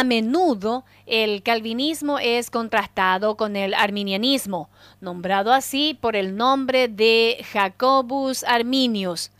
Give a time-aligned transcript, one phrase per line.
[0.00, 4.70] A menudo el calvinismo es contrastado con el arminianismo,
[5.02, 9.30] nombrado así por el nombre de Jacobus Arminius.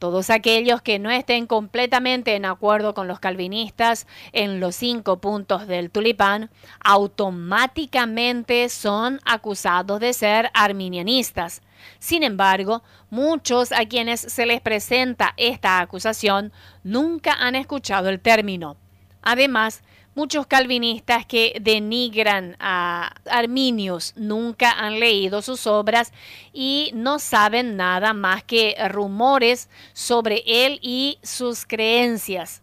[0.00, 5.68] Todos aquellos que no estén completamente en acuerdo con los calvinistas en los cinco puntos
[5.68, 6.50] del tulipán
[6.80, 11.62] automáticamente son acusados de ser arminianistas.
[12.00, 16.50] Sin embargo, muchos a quienes se les presenta esta acusación
[16.82, 18.76] nunca han escuchado el término.
[19.22, 19.82] Además,
[20.16, 26.12] Muchos calvinistas que denigran a Arminius nunca han leído sus obras
[26.52, 32.60] y no saben nada más que rumores sobre él y sus creencias.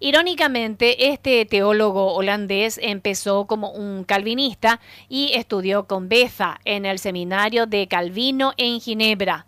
[0.00, 7.66] Irónicamente, este teólogo holandés empezó como un calvinista y estudió con Beza en el seminario
[7.66, 9.46] de Calvino en Ginebra.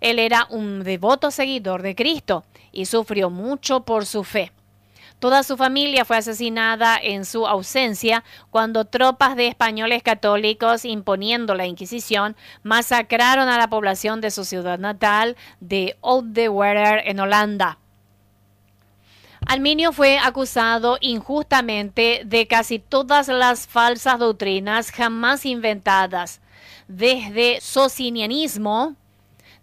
[0.00, 4.52] Él era un devoto seguidor de Cristo y sufrió mucho por su fe.
[5.20, 11.66] Toda su familia fue asesinada en su ausencia cuando tropas de españoles católicos imponiendo la
[11.66, 17.78] Inquisición masacraron a la población de su ciudad natal de Oudewater en Holanda.
[19.46, 26.40] Arminio fue acusado injustamente de casi todas las falsas doctrinas jamás inventadas,
[26.88, 28.96] desde socinianismo,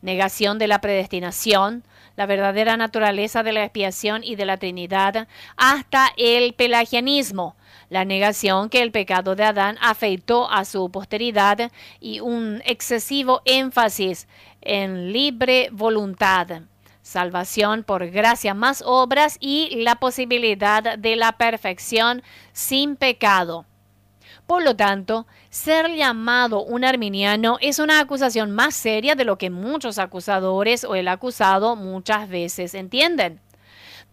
[0.03, 1.83] negación de la predestinación,
[2.17, 7.55] la verdadera naturaleza de la expiación y de la Trinidad, hasta el pelagianismo,
[7.89, 14.27] la negación que el pecado de Adán afeitó a su posteridad y un excesivo énfasis
[14.61, 16.63] en libre voluntad
[17.07, 23.65] salvación por gracia más obras y la posibilidad de la perfección sin pecado.
[24.47, 29.49] Por lo tanto, ser llamado un arminiano es una acusación más seria de lo que
[29.49, 33.41] muchos acusadores o el acusado muchas veces entienden.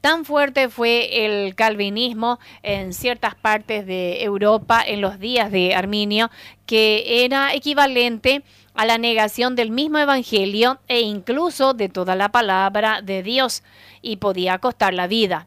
[0.01, 6.31] Tan fuerte fue el calvinismo en ciertas partes de Europa en los días de Arminio
[6.67, 8.43] que era equivalente
[8.75, 13.63] a la negación del mismo evangelio e incluso de toda la palabra de Dios
[14.03, 15.47] y podía costar la vida.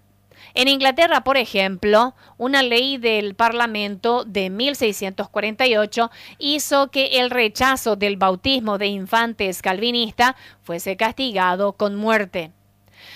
[0.57, 6.09] En Inglaterra, por ejemplo, una ley del Parlamento de 1648
[6.39, 12.49] hizo que el rechazo del bautismo de infantes calvinista fuese castigado con muerte.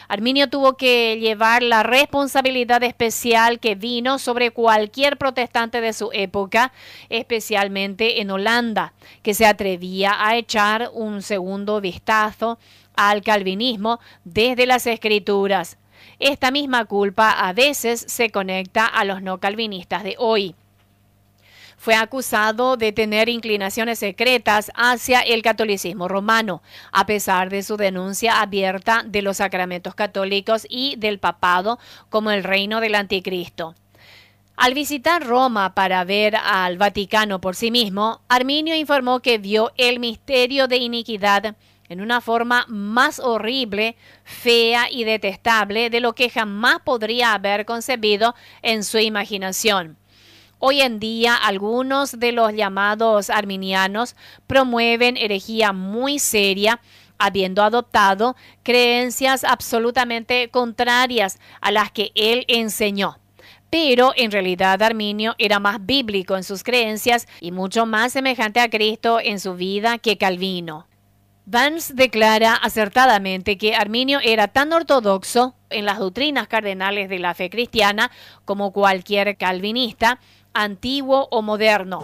[0.08, 6.72] Arminio tuvo que llevar la responsabilidad especial que vino sobre cualquier protestante de su época,
[7.10, 12.60] especialmente en Holanda, que se atrevía a echar un segundo vistazo
[12.96, 15.80] al calvinismo desde las escrituras.
[16.22, 20.54] Esta misma culpa a veces se conecta a los no calvinistas de hoy.
[21.78, 26.62] Fue acusado de tener inclinaciones secretas hacia el catolicismo romano,
[26.92, 32.44] a pesar de su denuncia abierta de los sacramentos católicos y del papado como el
[32.44, 33.74] reino del anticristo.
[34.58, 40.00] Al visitar Roma para ver al Vaticano por sí mismo, Arminio informó que vio el
[40.00, 41.56] misterio de iniquidad
[41.92, 48.34] en una forma más horrible, fea y detestable de lo que jamás podría haber concebido
[48.62, 49.98] en su imaginación.
[50.58, 54.16] Hoy en día algunos de los llamados arminianos
[54.48, 56.80] promueven herejía muy seria
[57.18, 63.20] habiendo adoptado creencias absolutamente contrarias a las que él enseñó.
[63.70, 68.70] Pero en realidad Arminio era más bíblico en sus creencias y mucho más semejante a
[68.70, 70.88] Cristo en su vida que Calvino.
[71.46, 77.50] Vance declara acertadamente que Arminio era tan ortodoxo en las doctrinas cardenales de la fe
[77.50, 78.12] cristiana
[78.46, 80.20] como cualquier calvinista,
[80.54, 82.02] antiguo o moderno.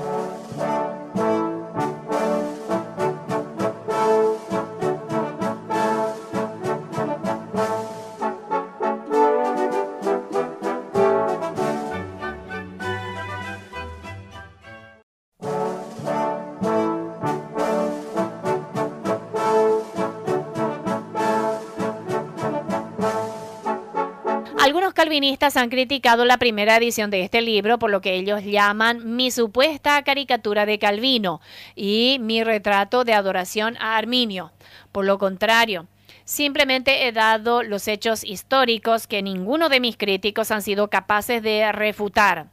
[25.08, 29.32] Calvinistas han criticado la primera edición de este libro por lo que ellos llaman mi
[29.32, 31.40] supuesta caricatura de Calvino
[31.78, 34.52] y mi retrato de adoración a Arminio.
[34.92, 35.88] Por lo contrario,
[36.26, 41.72] simplemente he dado los hechos históricos que ninguno de mis críticos han sido capaces de
[41.72, 42.48] refutar.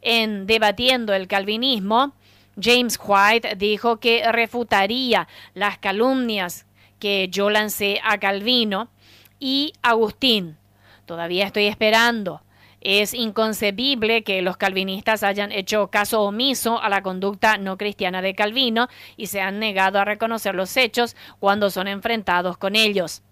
[0.00, 2.12] En debatiendo el calvinismo,
[2.56, 6.66] James White dijo que refutaría las calumnias
[7.00, 8.90] que yo lancé a Calvino
[9.40, 10.56] y Agustín
[11.06, 12.42] Todavía estoy esperando.
[12.80, 18.34] Es inconcebible que los calvinistas hayan hecho caso omiso a la conducta no cristiana de
[18.34, 23.22] Calvino y se han negado a reconocer los hechos cuando son enfrentados con ellos.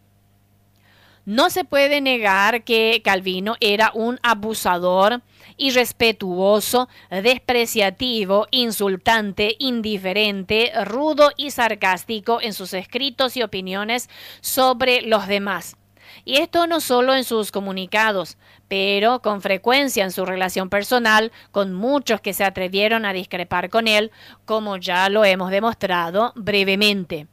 [1.26, 5.22] No se puede negar que Calvino era un abusador,
[5.56, 14.10] irrespetuoso, despreciativo, insultante, indiferente, rudo y sarcástico en sus escritos y opiniones
[14.42, 15.76] sobre los demás.
[16.24, 18.38] Y esto no solo en sus comunicados,
[18.68, 23.88] pero con frecuencia en su relación personal con muchos que se atrevieron a discrepar con
[23.88, 24.10] él,
[24.44, 27.26] como ya lo hemos demostrado brevemente.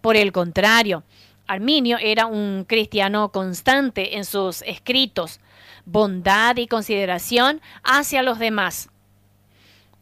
[0.00, 1.04] Por el contrario,
[1.46, 5.40] Arminio era un cristiano constante en sus escritos,
[5.84, 8.90] bondad y consideración hacia los demás.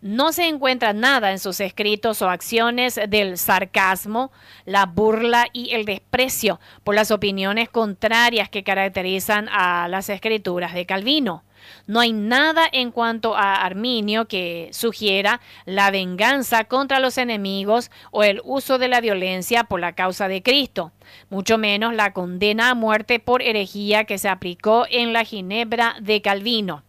[0.06, 4.30] No se encuentra nada en sus escritos o acciones del sarcasmo,
[4.64, 10.86] la burla y el desprecio por las opiniones contrarias que caracterizan a las escrituras de
[10.86, 11.42] Calvino.
[11.88, 18.22] No hay nada en cuanto a Arminio que sugiera la venganza contra los enemigos o
[18.22, 20.92] el uso de la violencia por la causa de Cristo,
[21.30, 26.22] mucho menos la condena a muerte por herejía que se aplicó en la Ginebra de
[26.22, 26.85] Calvino.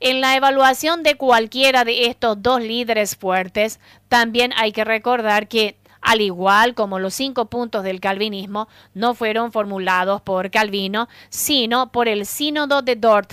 [0.00, 5.76] En la evaluación de cualquiera de estos dos líderes fuertes, también hay que recordar que
[6.00, 12.06] al igual como los cinco puntos del calvinismo no fueron formulados por Calvino, sino por
[12.06, 13.32] el sínodo de Dort,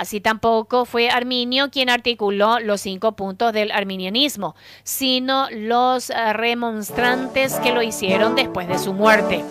[0.00, 7.56] Así tampoco fue Arminio quien articuló los cinco puntos del arminianismo, sino los eh, remonstrantes
[7.56, 9.44] que lo hicieron después de su muerte.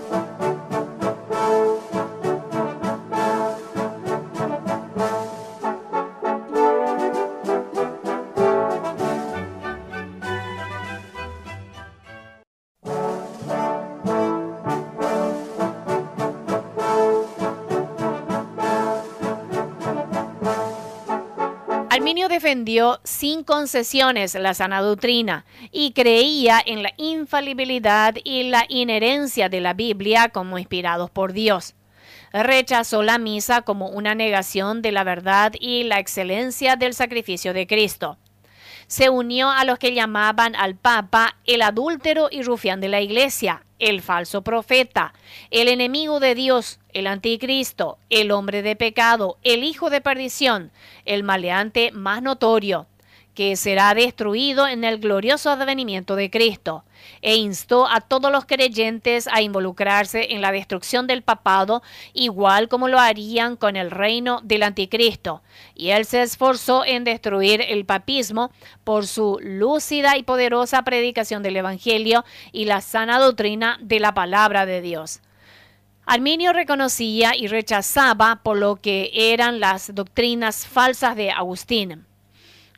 [22.39, 25.44] Defendió sin concesiones la sana doctrina
[25.74, 31.75] y creía en la infalibilidad y la inherencia de la Biblia como inspirados por Dios.
[32.31, 37.68] Rechazó la misa como una negación de la verdad y la excelencia del sacrificio de
[37.68, 38.18] Cristo
[38.88, 43.65] se unió a los que llamaban al Papa el adúltero y rufián de la Iglesia,
[43.80, 45.14] el falso profeta,
[45.50, 50.72] el enemigo de Dios, el anticristo, el hombre de pecado, el hijo de perdición,
[51.06, 52.88] el maleante más notorio,
[53.39, 56.83] que será destruido en el glorioso advenimiento de Cristo,
[57.21, 61.81] e instó a todos los creyentes a involucrarse en la destrucción del papado,
[62.12, 65.41] igual como lo harían con el reino del anticristo,
[65.74, 68.51] y él se esforzó en destruir el papismo
[68.83, 74.65] por su lúcida y poderosa predicación del Evangelio y la sana doctrina de la palabra
[74.65, 75.21] de Dios.
[76.06, 82.09] Arminio reconocía y rechazaba por lo que eran las doctrinas falsas de Agustín.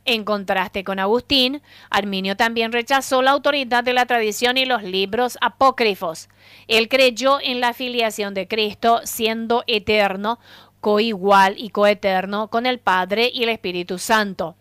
[0.04, 5.38] En contraste con Agustín, Arminio también rechazó la autoridad de la tradición y los libros
[5.40, 6.28] apócrifos.
[6.66, 10.40] Él creyó en la filiación de Cristo siendo eterno,
[10.80, 14.56] coigual y coeterno con el Padre y el Espíritu Santo,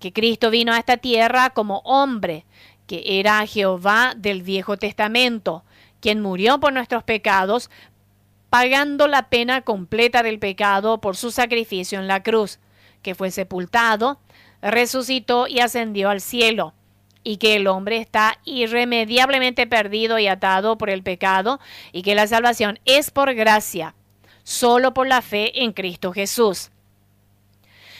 [0.00, 2.46] que Cristo vino a esta tierra como hombre,
[2.86, 5.62] que era Jehová del Viejo Testamento,
[6.00, 7.68] quien murió por nuestros pecados,
[8.48, 12.58] pagando la pena completa del pecado por su sacrificio en la cruz,
[13.02, 14.18] que fue sepultado,
[14.62, 16.74] resucitó y ascendió al cielo,
[17.22, 21.60] y que el hombre está irremediablemente perdido y atado por el pecado,
[21.92, 23.94] y que la salvación es por gracia,
[24.44, 26.70] solo por la fe en Cristo Jesús.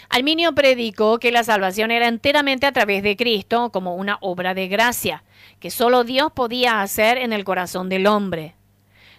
[0.08, 4.68] Arminio predicó que la salvación era enteramente a través de Cristo como una obra de
[4.68, 5.24] gracia,
[5.58, 8.54] que solo Dios podía hacer en el corazón del hombre.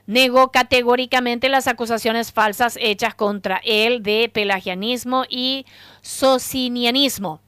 [0.08, 5.66] Negó categóricamente las acusaciones falsas hechas contra él de pelagianismo y
[6.02, 7.42] socinianismo.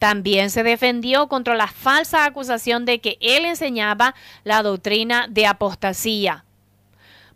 [0.00, 6.44] También se defendió contra la falsa acusación de que él enseñaba la doctrina de apostasía,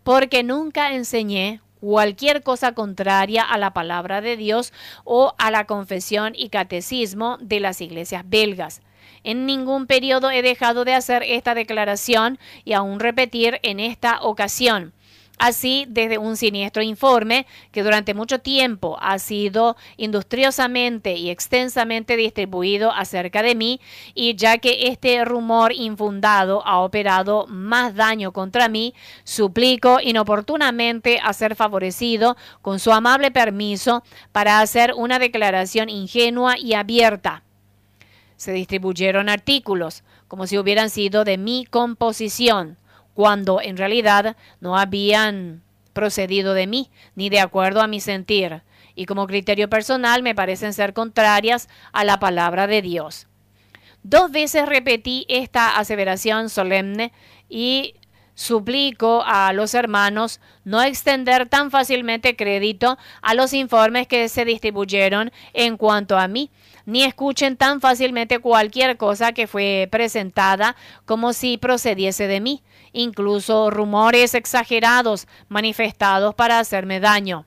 [0.03, 4.73] porque nunca enseñé cualquier cosa contraria a la palabra de Dios
[5.05, 8.81] o a la confesión y catecismo de las iglesias belgas.
[9.25, 14.93] En ningún periodo he dejado de hacer esta declaración y aún repetir en esta ocasión.
[15.39, 22.91] Así, desde un siniestro informe que durante mucho tiempo ha sido industriosamente y extensamente distribuido
[22.91, 23.81] acerca de mí,
[24.15, 28.95] y ya que este rumor infundado ha operado más daño contra mí,
[29.25, 36.73] suplico inoportunamente a ser favorecido con su amable permiso para hacer una declaración ingenua y
[36.73, 37.43] abierta
[38.37, 42.79] se distribuyeron artículos como si hubieran sido de mi composición,
[43.15, 45.63] cuando en realidad no habían
[45.93, 48.63] procedido de mí, ni de acuerdo a mi sentir,
[48.95, 53.27] y como criterio personal me parecen ser contrarias a la palabra de Dios.
[54.03, 57.13] Dos veces repetí esta aseveración solemne
[57.49, 57.95] y
[58.37, 65.33] Suplico a los hermanos no extender tan fácilmente crédito a los informes que se distribuyeron
[65.55, 66.51] en cuanto a mí,
[66.87, 72.63] ni escuchen tan fácilmente cualquier cosa que fue presentada como si procediese de mí,
[72.93, 77.45] incluso rumores exagerados manifestados para hacerme daño.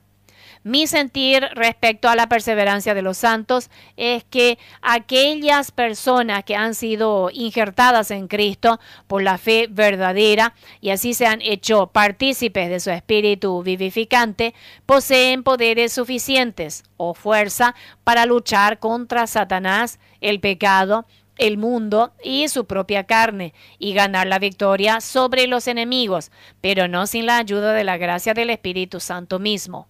[0.62, 6.74] Mi sentir respecto a la perseverancia de los santos es que aquellas personas que han
[6.74, 12.78] sido injertadas en Cristo por la fe verdadera y así se han hecho partícipes de
[12.78, 17.74] su espíritu vivificante, poseen poderes suficientes o fuerza
[18.04, 21.06] para luchar contra Satanás, el pecado,
[21.38, 27.06] el mundo y su propia carne y ganar la victoria sobre los enemigos, pero no
[27.06, 29.89] sin la ayuda de la gracia del Espíritu Santo mismo.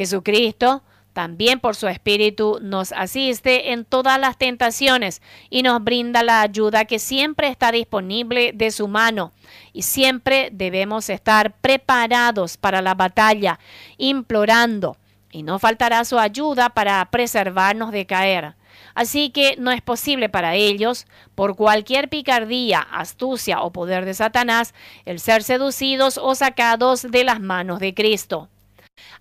[0.00, 6.40] Jesucristo también por su Espíritu nos asiste en todas las tentaciones y nos brinda la
[6.40, 9.30] ayuda que siempre está disponible de su mano.
[9.74, 13.58] Y siempre debemos estar preparados para la batalla,
[13.98, 14.96] implorando,
[15.30, 18.54] y no faltará su ayuda para preservarnos de caer.
[18.94, 24.72] Así que no es posible para ellos, por cualquier picardía, astucia o poder de Satanás,
[25.04, 28.48] el ser seducidos o sacados de las manos de Cristo.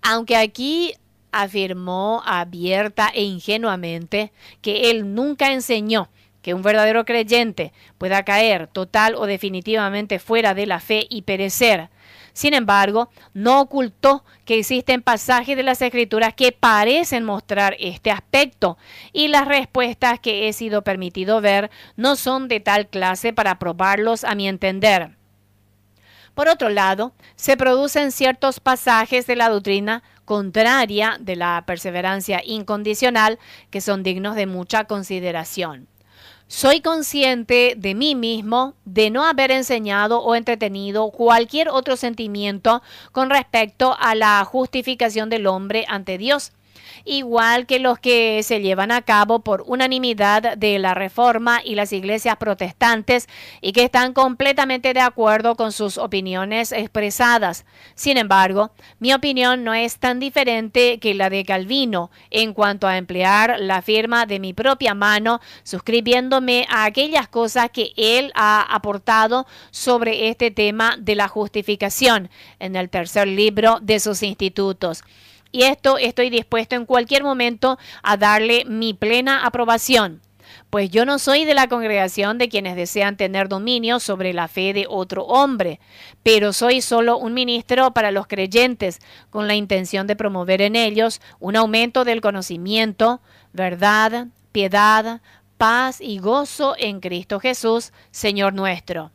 [0.02, 0.94] Aunque aquí
[1.32, 4.32] afirmó abierta e ingenuamente
[4.62, 6.10] que él nunca enseñó
[6.42, 11.90] que un verdadero creyente pueda caer total o definitivamente fuera de la fe y perecer.
[12.34, 18.78] Sin embargo, no ocultó que existen pasajes de las escrituras que parecen mostrar este aspecto
[19.12, 24.24] y las respuestas que he sido permitido ver no son de tal clase para probarlos
[24.24, 25.19] a mi entender.
[26.40, 33.40] Por otro lado, se producen ciertos pasajes de la doctrina contraria de la perseverancia incondicional
[33.70, 35.90] que son dignos de mucha consideración.
[36.48, 42.82] Soy consciente de mí mismo de no haber enseñado o entretenido cualquier otro sentimiento
[43.12, 46.54] con respecto a la justificación del hombre ante Dios
[47.06, 51.94] igual que los que se llevan a cabo por unanimidad de la Reforma y las
[51.94, 53.28] iglesias protestantes
[53.62, 57.66] y que están completamente de acuerdo con sus opiniones expresadas.
[57.96, 62.98] Sin embargo, mi opinión no es tan diferente que la de Calvino en cuanto a
[62.98, 69.46] emplear la firma de mi propia mano, suscribiéndome a aquellas cosas que él ha aportado
[69.72, 72.30] sobre este tema de la justificación
[72.60, 75.04] en el tercer libro de sus institutos.
[75.52, 80.22] Y esto estoy dispuesto en cualquier momento a darle mi plena aprobación,
[80.70, 84.74] pues yo no soy de la congregación de quienes desean tener dominio sobre la fe
[84.74, 85.80] de otro hombre,
[86.24, 91.22] pero soy solo un ministro para los creyentes, con la intención de promover en ellos
[91.40, 95.22] un aumento del conocimiento, verdad, piedad,
[95.58, 99.12] paz y gozo en Cristo Jesús, Señor nuestro.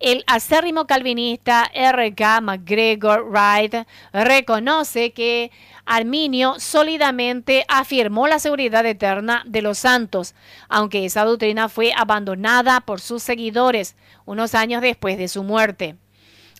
[0.00, 2.40] El acérrimo calvinista R.K.
[2.40, 5.50] McGregor Wright reconoce que
[5.86, 10.34] Arminio sólidamente afirmó la seguridad eterna de los santos,
[10.68, 15.96] aunque esa doctrina fue abandonada por sus seguidores unos años después de su muerte.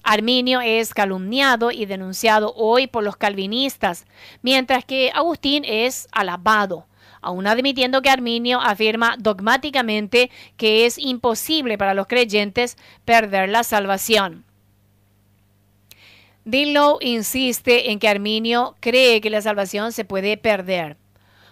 [0.03, 4.05] Arminio es calumniado y denunciado hoy por los calvinistas,
[4.43, 6.87] mientras que Agustín es alabado
[7.25, 14.45] aún admitiendo que Arminio afirma dogmáticamente que es imposible para los creyentes perder la salvación.
[16.45, 20.99] Dillow insiste en que Arminio cree que la salvación se puede perder.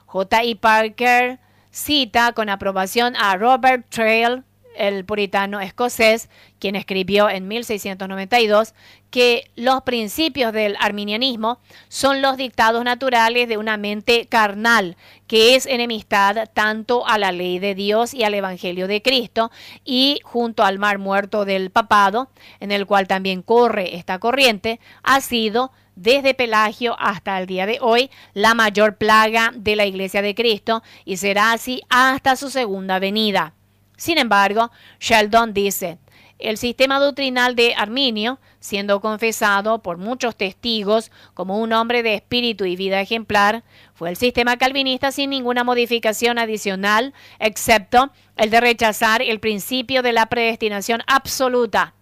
[0.07, 0.43] J.
[0.43, 0.57] E.
[0.57, 1.39] Parker
[1.71, 4.45] cita con aprobación a Robert Trail,
[4.77, 8.75] el puritano escocés, quien escribió en 1692
[9.11, 15.67] que los principios del arminianismo son los dictados naturales de una mente carnal, que es
[15.67, 19.51] enemistad tanto a la ley de Dios y al Evangelio de Cristo,
[19.85, 25.21] y junto al mar muerto del papado, en el cual también corre esta corriente, ha
[25.21, 30.35] sido desde Pelagio hasta el día de hoy la mayor plaga de la Iglesia de
[30.35, 33.55] Cristo y será así hasta su segunda venida.
[33.97, 34.71] Sin embargo,
[35.01, 35.99] Sheldon dice,
[36.43, 42.65] el sistema doctrinal de Arminio, siendo confesado por muchos testigos como un hombre de espíritu
[42.65, 43.63] y vida ejemplar,
[43.95, 50.13] fue el sistema calvinista sin ninguna modificación adicional, excepto el de rechazar el principio de
[50.13, 51.95] la predestinación absoluta.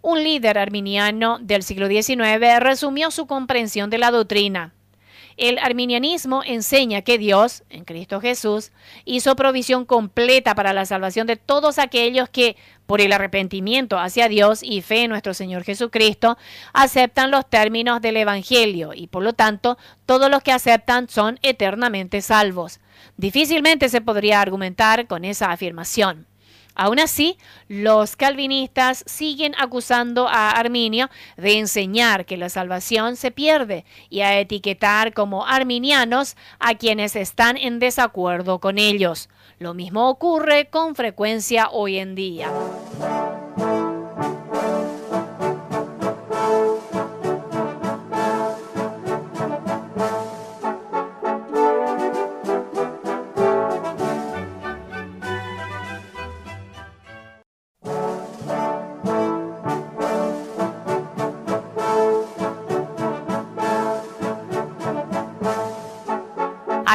[0.00, 4.75] Un líder arminiano del siglo XIX resumió su comprensión de la doctrina.
[5.36, 8.72] El arminianismo enseña que Dios, en Cristo Jesús,
[9.04, 14.62] hizo provisión completa para la salvación de todos aquellos que, por el arrepentimiento hacia Dios
[14.62, 16.38] y fe en nuestro Señor Jesucristo,
[16.72, 19.76] aceptan los términos del Evangelio y por lo tanto
[20.06, 22.80] todos los que aceptan son eternamente salvos.
[23.18, 26.26] Difícilmente se podría argumentar con esa afirmación.
[26.76, 33.84] Aún así, los calvinistas siguen acusando a Arminio de enseñar que la salvación se pierde
[34.10, 39.30] y a etiquetar como arminianos a quienes están en desacuerdo con ellos.
[39.58, 42.50] Lo mismo ocurre con frecuencia hoy en día.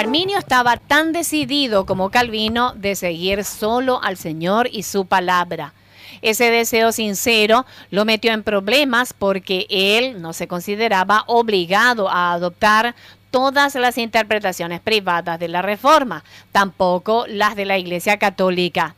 [0.01, 5.75] Arminio estaba tan decidido como Calvino de seguir solo al Señor y su palabra.
[6.24, 12.96] Ese deseo sincero lo metió en problemas porque él no se consideraba obligado a adoptar
[13.29, 18.96] todas las interpretaciones privadas de la Reforma, tampoco las de la Iglesia Católica.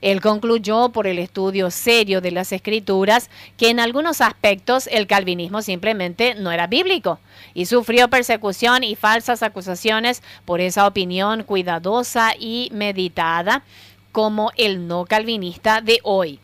[0.00, 5.62] Él concluyó por el estudio serio de las escrituras que en algunos aspectos el calvinismo
[5.62, 7.18] simplemente no era bíblico
[7.54, 13.62] y sufrió persecución y falsas acusaciones por esa opinión cuidadosa y meditada
[14.12, 16.40] como el no calvinista de hoy.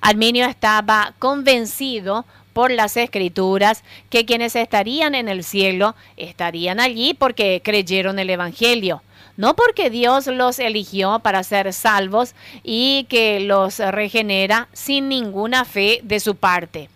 [0.00, 7.60] Arminio estaba convencido por las escrituras que quienes estarían en el cielo estarían allí porque
[7.64, 9.02] creyeron el Evangelio
[9.40, 16.00] no porque Dios los eligió para ser salvos y que los regenera sin ninguna fe
[16.02, 16.90] de su parte.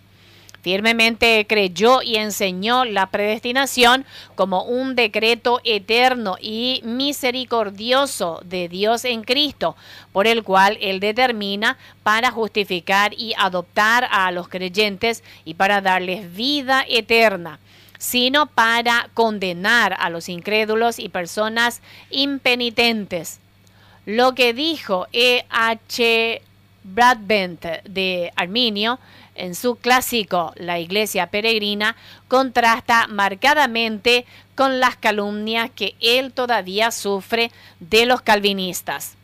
[0.60, 9.22] Firmemente creyó y enseñó la predestinación como un decreto eterno y misericordioso de Dios en
[9.22, 9.74] Cristo,
[10.12, 16.34] por el cual Él determina para justificar y adoptar a los creyentes y para darles
[16.34, 17.58] vida eterna
[18.04, 21.80] sino para condenar a los incrédulos y personas
[22.10, 23.40] impenitentes.
[24.04, 25.46] Lo que dijo E.
[25.48, 26.42] H.
[26.82, 28.98] Bradbent de Arminio
[29.34, 31.96] en su clásico La Iglesia Peregrina
[32.28, 39.14] contrasta marcadamente con las calumnias que él todavía sufre de los calvinistas.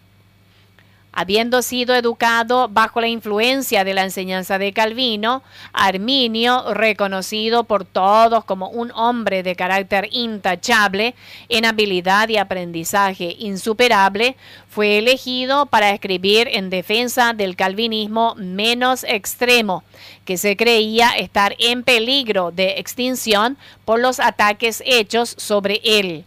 [1.12, 5.42] Habiendo sido educado bajo la influencia de la enseñanza de Calvino,
[5.72, 11.16] Arminio, reconocido por todos como un hombre de carácter intachable,
[11.48, 14.36] en habilidad y aprendizaje insuperable,
[14.68, 19.82] fue elegido para escribir en defensa del calvinismo menos extremo,
[20.24, 26.24] que se creía estar en peligro de extinción por los ataques hechos sobre él.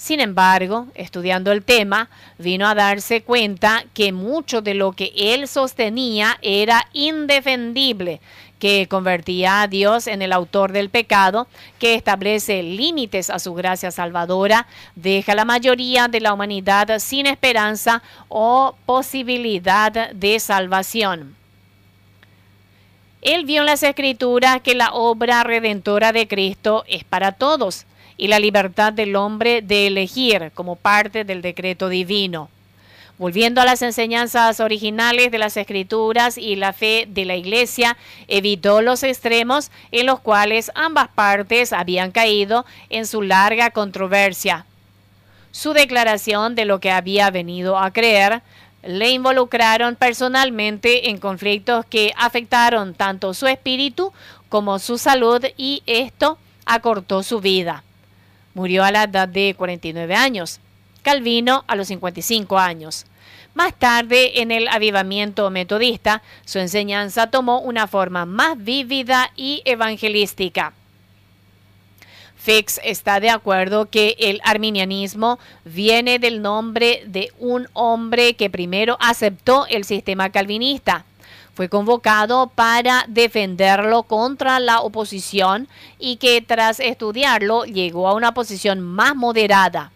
[0.00, 2.08] Sin embargo, estudiando el tema,
[2.38, 8.22] vino a darse cuenta que mucho de lo que él sostenía era indefendible,
[8.58, 13.90] que convertía a Dios en el autor del pecado, que establece límites a su gracia
[13.90, 21.36] salvadora, deja a la mayoría de la humanidad sin esperanza o posibilidad de salvación.
[23.20, 27.84] Él vio en las escrituras que la obra redentora de Cristo es para todos
[28.20, 32.50] y la libertad del hombre de elegir como parte del decreto divino.
[33.16, 37.96] Volviendo a las enseñanzas originales de las escrituras y la fe de la iglesia,
[38.28, 44.66] evitó los extremos en los cuales ambas partes habían caído en su larga controversia.
[45.50, 48.42] Su declaración de lo que había venido a creer
[48.82, 54.12] le involucraron personalmente en conflictos que afectaron tanto su espíritu
[54.50, 57.82] como su salud y esto acortó su vida.
[58.54, 60.60] Murió a la edad de 49 años.
[61.02, 63.06] Calvino a los 55 años.
[63.54, 70.72] Más tarde, en el avivamiento metodista, su enseñanza tomó una forma más vívida y evangelística.
[72.36, 78.96] Fix está de acuerdo que el arminianismo viene del nombre de un hombre que primero
[78.98, 81.04] aceptó el sistema calvinista,
[81.60, 85.68] fue convocado para defenderlo contra la oposición
[85.98, 89.92] y que tras estudiarlo llegó a una posición más moderada.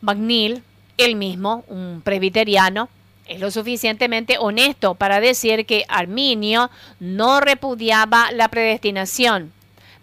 [0.00, 0.62] McNeil,
[0.96, 2.88] él mismo, un presbiteriano,
[3.26, 9.52] es lo suficientemente honesto para decir que Arminio no repudiaba la predestinación,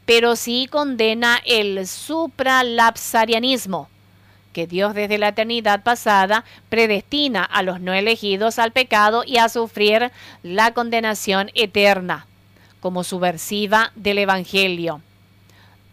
[0.06, 3.88] pero sí condena el supralapsarianismo
[4.54, 9.50] que Dios desde la eternidad pasada predestina a los no elegidos al pecado y a
[9.50, 10.12] sufrir
[10.44, 12.26] la condenación eterna,
[12.80, 15.02] como subversiva del Evangelio.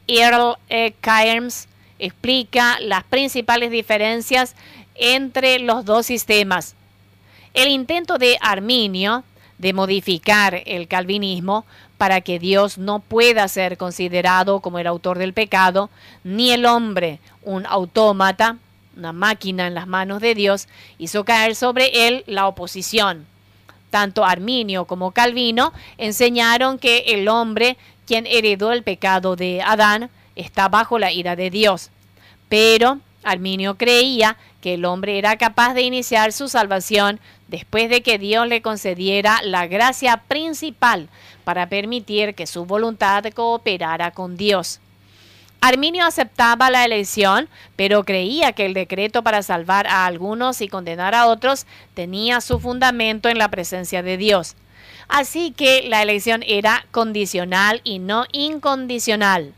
[0.07, 0.95] Earl E.
[1.01, 1.69] Cairns
[1.99, 4.55] explica las principales diferencias
[4.95, 6.75] entre los dos sistemas.
[7.55, 9.25] El intento de Arminio
[9.59, 11.65] de modificar el calvinismo
[11.99, 15.91] para que Dios no pueda ser considerado como el autor del pecado,
[16.25, 18.57] ni el hombre un autómata,
[18.97, 23.27] una máquina en las manos de Dios, hizo caer sobre él la oposición.
[23.91, 30.69] Tanto Arminio como Calvino enseñaron que el hombre, quien heredó el pecado de Adán, está
[30.69, 31.91] bajo la ira de Dios.
[32.49, 38.19] Pero Arminio creía que el hombre era capaz de iniciar su salvación después de que
[38.19, 41.09] Dios le concediera la gracia principal
[41.49, 44.81] para permitir que su voluntad cooperara con Dios.
[45.63, 51.15] Arminio aceptaba la elección, pero creía que el decreto para salvar a algunos y condenar
[51.15, 54.57] a otros tenía su fundamento en la presencia de Dios.
[55.09, 59.55] Así que la elección era condicional y no incondicional.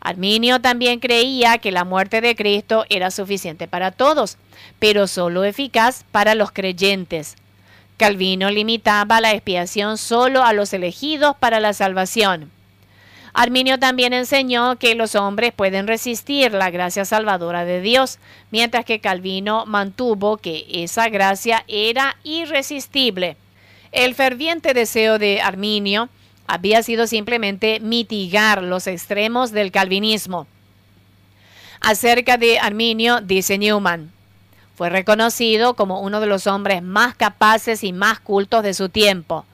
[0.00, 4.38] Arminio también creía que la muerte de Cristo era suficiente para todos,
[4.78, 7.36] pero solo eficaz para los creyentes.
[7.96, 12.50] Calvino limitaba la expiación solo a los elegidos para la salvación.
[13.32, 18.18] Arminio también enseñó que los hombres pueden resistir la gracia salvadora de Dios,
[18.52, 23.36] mientras que Calvino mantuvo que esa gracia era irresistible.
[23.90, 26.08] El ferviente deseo de Arminio
[26.46, 30.46] había sido simplemente mitigar los extremos del calvinismo.
[31.80, 34.13] Acerca de Arminio, dice Newman,
[34.74, 39.44] fue reconocido como uno de los hombres más capaces y más cultos de su tiempo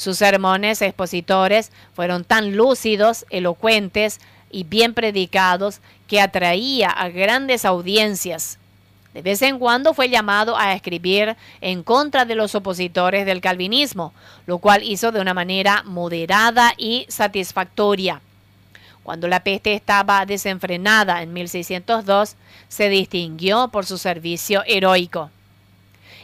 [0.00, 4.18] sus sermones expositores fueron tan lúcidos, elocuentes
[4.50, 8.58] y bien predicados que atraía a grandes audiencias.
[9.12, 14.14] De vez en cuando fue llamado a escribir en contra de los opositores del calvinismo,
[14.46, 18.22] lo cual hizo de una manera moderada y satisfactoria.
[19.02, 22.36] Cuando la peste estaba desenfrenada en 1602,
[22.68, 25.30] se distinguió por su servicio heroico.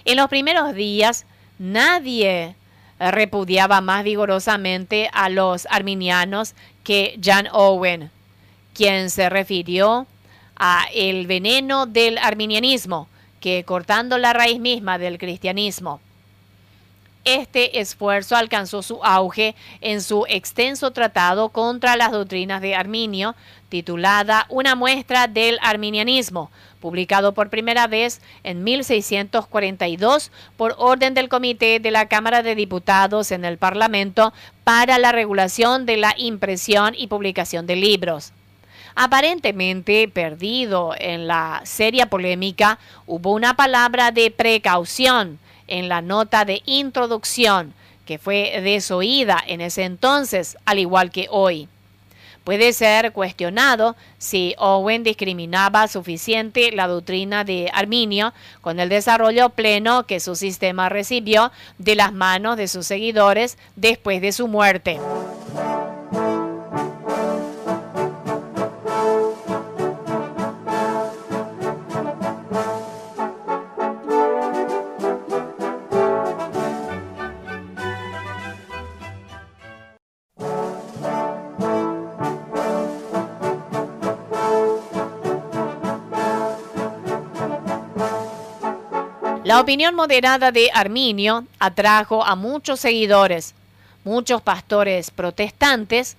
[0.04, 1.26] En los primeros días,
[1.58, 2.54] nadie
[2.98, 8.10] repudiaba más vigorosamente a los arminianos que John Owen,
[8.74, 10.06] quien se refirió
[10.56, 13.08] a el veneno del arminianismo,
[13.40, 16.00] que cortando la raíz misma del cristianismo.
[17.26, 23.34] Este esfuerzo alcanzó su auge en su extenso tratado contra las doctrinas de Arminio,
[23.68, 31.80] titulada Una muestra del arminianismo, publicado por primera vez en 1642 por orden del Comité
[31.80, 37.08] de la Cámara de Diputados en el Parlamento para la regulación de la impresión y
[37.08, 38.32] publicación de libros.
[38.94, 46.62] Aparentemente perdido en la seria polémica, hubo una palabra de precaución en la nota de
[46.66, 47.74] introducción,
[48.04, 51.68] que fue desoída en ese entonces, al igual que hoy.
[52.46, 60.06] Puede ser cuestionado si Owen discriminaba suficiente la doctrina de Arminio con el desarrollo pleno
[60.06, 65.00] que su sistema recibió de las manos de sus seguidores después de su muerte.
[89.56, 93.54] La opinión moderada de Arminio atrajo a muchos seguidores,
[94.04, 96.18] muchos pastores protestantes,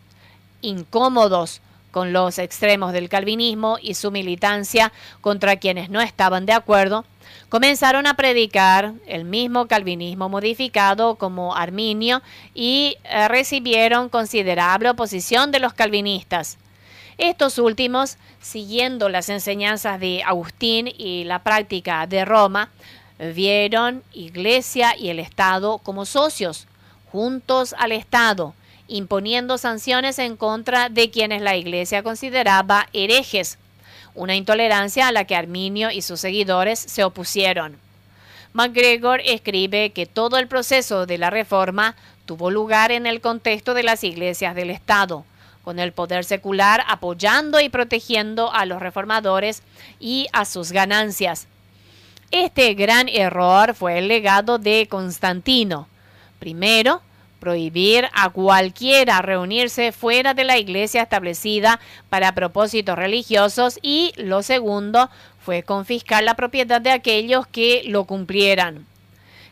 [0.64, 7.06] incómodos con los extremos del calvinismo y su militancia contra quienes no estaban de acuerdo,
[7.48, 12.24] comenzaron a predicar el mismo calvinismo modificado como Arminio
[12.56, 16.58] y eh, recibieron considerable oposición de los calvinistas.
[17.20, 22.70] Estos últimos, siguiendo las enseñanzas de Agustín y la práctica de Roma,
[23.20, 26.68] vieron Iglesia y el Estado como socios,
[27.12, 28.54] juntos al Estado,
[28.88, 33.58] imponiendo sanciones en contra de quienes la Iglesia consideraba herejes,
[34.16, 37.78] una intolerancia a la que Arminio y sus seguidores se opusieron.
[38.54, 43.84] MacGregor escribe que todo el proceso de la reforma tuvo lugar en el contexto de
[43.84, 45.26] las iglesias del Estado,
[45.64, 49.62] con el poder secular apoyando y protegiendo a los reformadores
[50.00, 51.48] y a sus ganancias.
[52.32, 55.88] Este gran error fue el legado de Constantino.
[56.40, 57.02] Primero,
[57.40, 65.10] prohibir a cualquiera reunirse fuera de la iglesia establecida para propósitos religiosos y lo segundo
[65.40, 68.86] fue confiscar la propiedad de aquellos que lo cumplieran.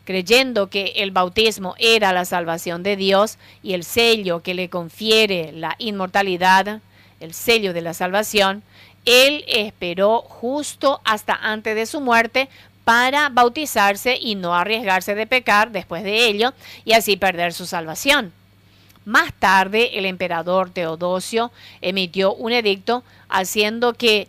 [0.04, 5.54] Creyendo que el bautismo era la salvación de Dios y el sello que le confiere
[5.54, 6.82] la inmortalidad,
[7.22, 8.64] el sello de la salvación,
[9.06, 12.50] él esperó justo hasta antes de su muerte
[12.84, 18.34] para bautizarse y no arriesgarse de pecar después de ello y así perder su salvación.
[19.06, 24.28] Más tarde, el emperador Teodosio emitió un edicto haciendo que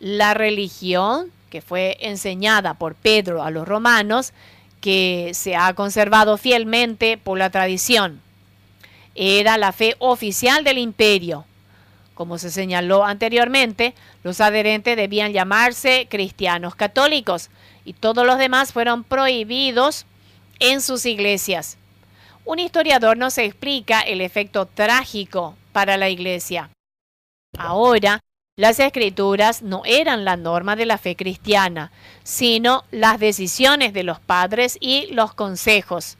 [0.00, 4.32] la religión que fue enseñada por Pedro a los romanos,
[4.80, 8.22] que se ha conservado fielmente por la tradición.
[9.14, 11.44] Era la fe oficial del imperio.
[12.20, 17.48] Como se señaló anteriormente, los adherentes debían llamarse cristianos católicos
[17.86, 20.04] y todos los demás fueron prohibidos
[20.58, 21.78] en sus iglesias.
[22.44, 26.68] Un historiador nos explica el efecto trágico para la iglesia.
[27.56, 28.20] Ahora,
[28.54, 31.90] las escrituras no eran la norma de la fe cristiana,
[32.22, 36.18] sino las decisiones de los padres y los consejos.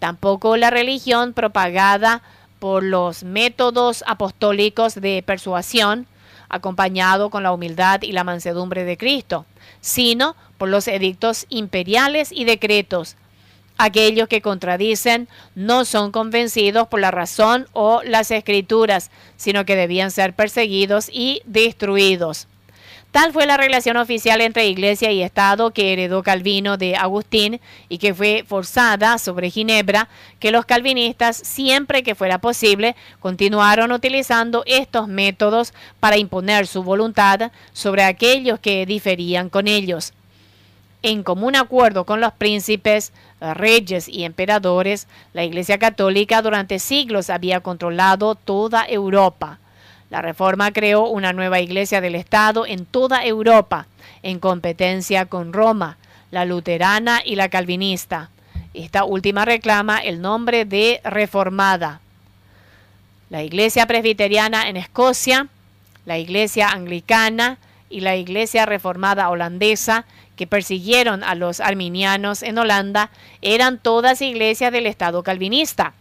[0.00, 2.20] Tampoco la religión propagada
[2.64, 6.06] por los métodos apostólicos de persuasión,
[6.48, 9.44] acompañado con la humildad y la mansedumbre de Cristo,
[9.82, 13.16] sino por los edictos imperiales y decretos,
[13.76, 20.10] Aquellos que contradicen no son convencidos por la razón o las escrituras, sino que debían
[20.10, 22.46] ser perseguidos y destruidos.
[23.14, 27.98] Tal fue la relación oficial entre Iglesia y Estado que heredó Calvino de Agustín y
[27.98, 30.08] que fue forzada sobre Ginebra,
[30.40, 37.52] que los calvinistas, siempre que fuera posible, continuaron utilizando estos métodos para imponer su voluntad
[37.72, 40.12] sobre aquellos que diferían con ellos
[41.02, 47.60] en común acuerdo con los príncipes, reyes y emperadores, la Iglesia Católica durante siglos había
[47.60, 49.58] controlado toda Europa.
[50.10, 53.86] La Reforma creó una nueva Iglesia del Estado en toda Europa,
[54.22, 55.96] en competencia con Roma,
[56.30, 58.30] la luterana y la calvinista.
[58.74, 62.00] Esta última reclama el nombre de Reformada.
[63.30, 65.48] La Iglesia Presbiteriana en Escocia,
[66.06, 70.04] la Iglesia Anglicana y la Iglesia Reformada Holandesa
[70.36, 75.94] que persiguieron a los arminianos en Holanda eran todas iglesias del Estado calvinista.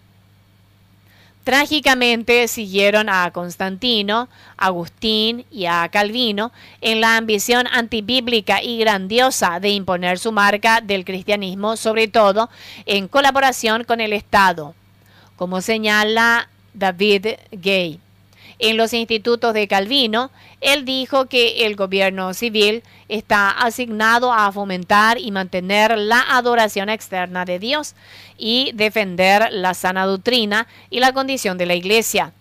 [1.44, 9.70] Trágicamente siguieron a Constantino, Agustín y a Calvino en la ambición antibíblica y grandiosa de
[9.70, 12.50] imponer su marca del cristianismo, sobre todo
[12.86, 14.74] en colaboración con el Estado,
[15.36, 18.00] como señala David Gay
[18.64, 25.18] en los institutos de Calvino, él dijo que el gobierno civil está asignado a fomentar
[25.18, 27.94] y mantener la adoración externa de Dios
[28.38, 32.32] y defender la sana doctrina y la condición de la iglesia.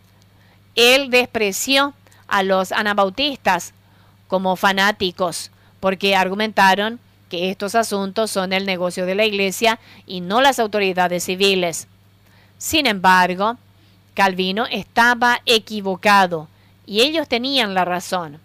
[0.77, 1.93] Él despreció
[2.29, 3.75] a los anabautistas
[4.29, 10.41] como fanáticos porque argumentaron que estos asuntos son el negocio de la iglesia y no
[10.41, 11.89] las autoridades civiles.
[12.59, 13.59] Sin embargo,
[14.15, 16.49] Calvino estaba equivocado
[16.87, 18.41] y ellos tenían la razón.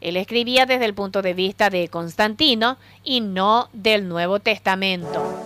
[0.00, 5.45] Él escribía desde el punto de vista de Constantino y no del Nuevo Testamento.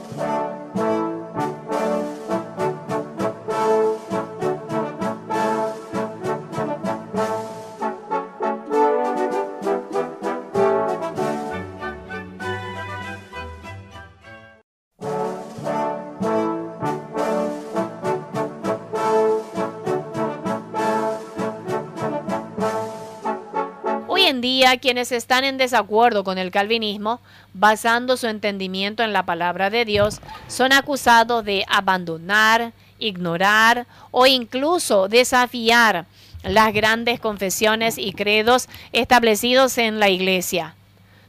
[24.76, 27.20] Quienes están en desacuerdo con el calvinismo,
[27.54, 35.08] basando su entendimiento en la palabra de Dios, son acusados de abandonar, ignorar o incluso
[35.08, 36.06] desafiar
[36.42, 40.74] las grandes confesiones y credos establecidos en la iglesia.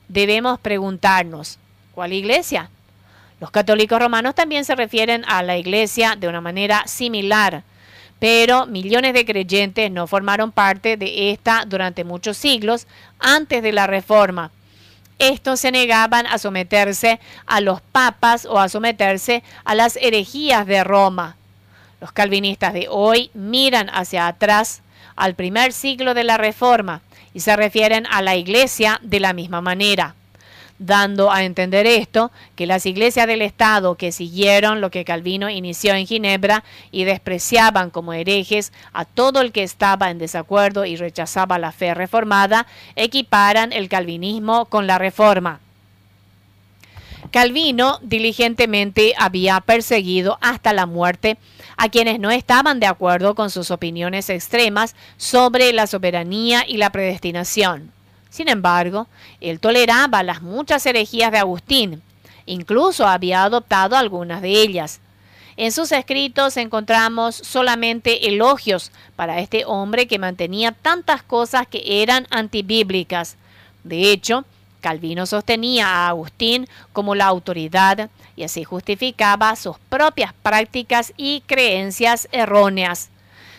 [0.08, 1.58] Debemos preguntarnos,
[1.94, 2.70] ¿cuál iglesia?
[3.40, 7.64] Los católicos romanos también se refieren a la iglesia de una manera similar
[8.22, 12.86] pero millones de creyentes no formaron parte de esta durante muchos siglos
[13.18, 14.52] antes de la Reforma.
[15.18, 20.84] Estos se negaban a someterse a los papas o a someterse a las herejías de
[20.84, 21.36] Roma.
[22.00, 24.84] Los calvinistas de hoy miran hacia atrás
[25.16, 27.02] al primer siglo de la Reforma
[27.34, 30.14] y se refieren a la Iglesia de la misma manera
[30.82, 35.94] dando a entender esto, que las iglesias del Estado que siguieron lo que Calvino inició
[35.94, 41.60] en Ginebra y despreciaban como herejes a todo el que estaba en desacuerdo y rechazaba
[41.60, 42.66] la fe reformada,
[42.96, 45.60] equiparan el calvinismo con la reforma.
[47.32, 51.38] Calvino diligentemente había perseguido hasta la muerte
[51.78, 56.92] a quienes no estaban de acuerdo con sus opiniones extremas sobre la soberanía y la
[56.92, 57.92] predestinación.
[58.32, 59.08] Sin embargo,
[59.42, 62.02] él toleraba las muchas herejías de Agustín,
[62.46, 65.02] incluso había adoptado algunas de ellas.
[65.58, 72.26] En sus escritos encontramos solamente elogios para este hombre que mantenía tantas cosas que eran
[72.30, 73.36] antibíblicas.
[73.84, 74.46] De hecho,
[74.80, 82.30] Calvino sostenía a Agustín como la autoridad y así justificaba sus propias prácticas y creencias
[82.32, 83.10] erróneas.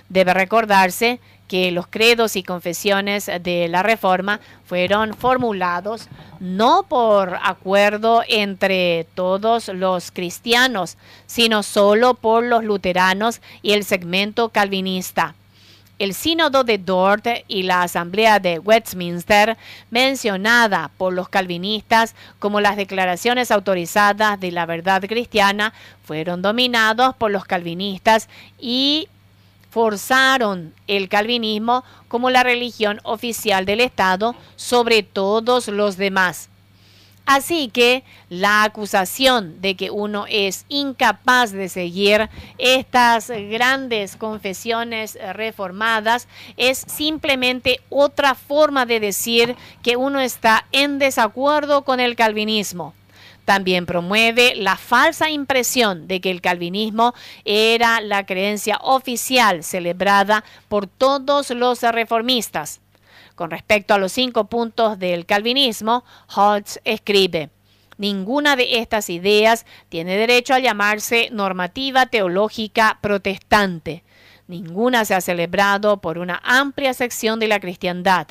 [0.08, 1.20] Debe recordarse
[1.52, 6.08] que los credos y confesiones de la Reforma fueron formulados
[6.40, 14.48] no por acuerdo entre todos los cristianos, sino solo por los luteranos y el segmento
[14.48, 15.34] calvinista.
[15.98, 19.58] El sínodo de Dort y la asamblea de Westminster,
[19.90, 27.30] mencionada por los calvinistas como las declaraciones autorizadas de la verdad cristiana, fueron dominados por
[27.30, 29.08] los calvinistas y
[29.72, 36.50] forzaron el calvinismo como la religión oficial del Estado sobre todos los demás.
[37.24, 46.28] Así que la acusación de que uno es incapaz de seguir estas grandes confesiones reformadas
[46.58, 52.92] es simplemente otra forma de decir que uno está en desacuerdo con el calvinismo.
[53.44, 57.12] También promueve la falsa impresión de que el calvinismo
[57.44, 62.80] era la creencia oficial celebrada por todos los reformistas.
[63.34, 67.50] Con respecto a los cinco puntos del calvinismo, Holtz escribe,
[67.98, 74.02] Ninguna de estas ideas tiene derecho a llamarse normativa teológica protestante.
[74.48, 78.26] Ninguna se ha celebrado por una amplia sección de la cristiandad.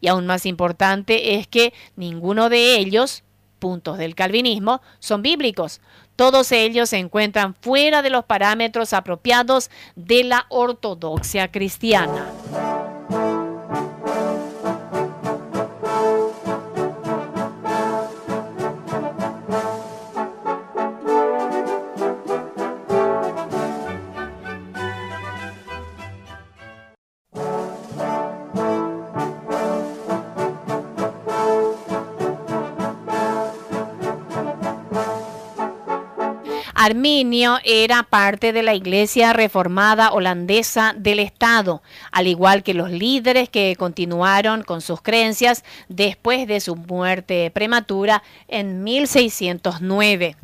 [0.00, 3.22] Y aún más importante es que ninguno de ellos,
[3.62, 5.80] puntos del calvinismo son bíblicos.
[6.16, 12.26] Todos ellos se encuentran fuera de los parámetros apropiados de la ortodoxia cristiana.
[36.84, 43.48] Arminio era parte de la iglesia reformada holandesa del Estado, al igual que los líderes
[43.48, 50.34] que continuaron con sus creencias después de su muerte prematura en 1609.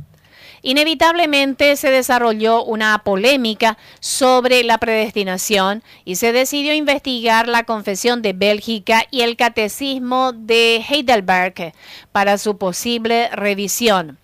[0.62, 8.32] Inevitablemente se desarrolló una polémica sobre la predestinación y se decidió investigar la Confesión de
[8.32, 11.72] Bélgica y el Catecismo de Heidelberg
[12.12, 14.20] para su posible revisión.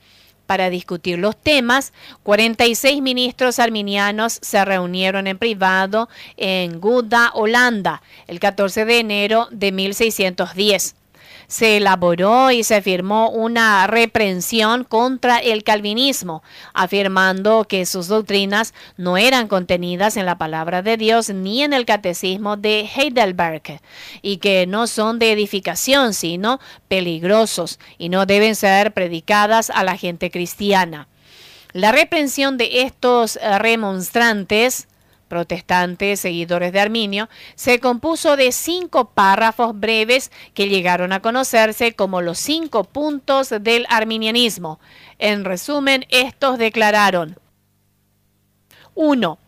[0.46, 8.40] Para discutir los temas, 46 ministros arminianos se reunieron en privado en Gouda, Holanda, el
[8.40, 10.96] 14 de enero de 1610
[11.46, 19.16] se elaboró y se firmó una reprensión contra el calvinismo, afirmando que sus doctrinas no
[19.16, 23.80] eran contenidas en la palabra de Dios ni en el catecismo de Heidelberg
[24.22, 29.96] y que no son de edificación, sino peligrosos y no deben ser predicadas a la
[29.96, 31.08] gente cristiana.
[31.72, 34.86] La reprensión de estos remonstrantes
[35.28, 42.20] protestantes seguidores de Arminio, se compuso de cinco párrafos breves que llegaron a conocerse como
[42.20, 44.80] los cinco puntos del arminianismo.
[45.18, 47.38] En resumen, estos declararon
[48.94, 49.38] 1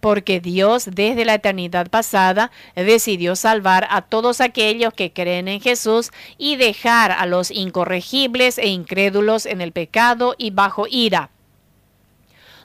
[0.00, 6.10] porque Dios desde la eternidad pasada decidió salvar a todos aquellos que creen en Jesús
[6.38, 11.30] y dejar a los incorregibles e incrédulos en el pecado y bajo ira.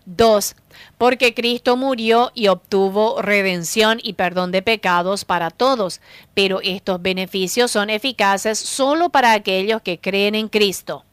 [0.05, 0.55] 2
[0.97, 6.01] porque Cristo murió y obtuvo redención y perdón de pecados para todos,
[6.33, 11.05] pero estos beneficios son eficaces solo para aquellos que creen en Cristo.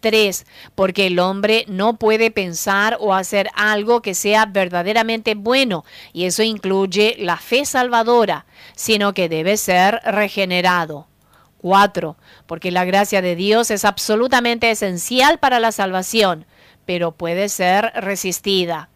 [0.00, 0.46] 3.
[0.74, 6.42] Porque el hombre no puede pensar o hacer algo que sea verdaderamente bueno, y eso
[6.42, 11.06] incluye la fe salvadora, sino que debe ser regenerado.
[11.58, 12.16] 4.
[12.46, 16.46] Porque la gracia de Dios es absolutamente esencial para la salvación,
[16.86, 18.88] pero puede ser resistida.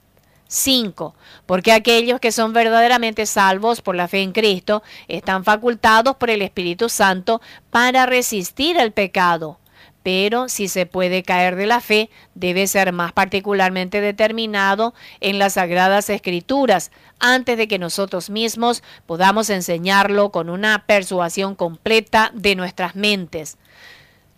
[0.49, 1.15] 5.
[1.47, 6.43] Porque aquellos que son verdaderamente salvos por la fe en Cristo están facultados por el
[6.43, 9.59] Espíritu Santo para resistir el pecado.
[10.03, 15.55] Pero si se puede caer de la fe, debe ser más particularmente determinado en las
[15.55, 22.97] sagradas escrituras, antes de que nosotros mismos podamos enseñarlo con una persuasión completa de nuestras
[22.97, 23.57] mentes.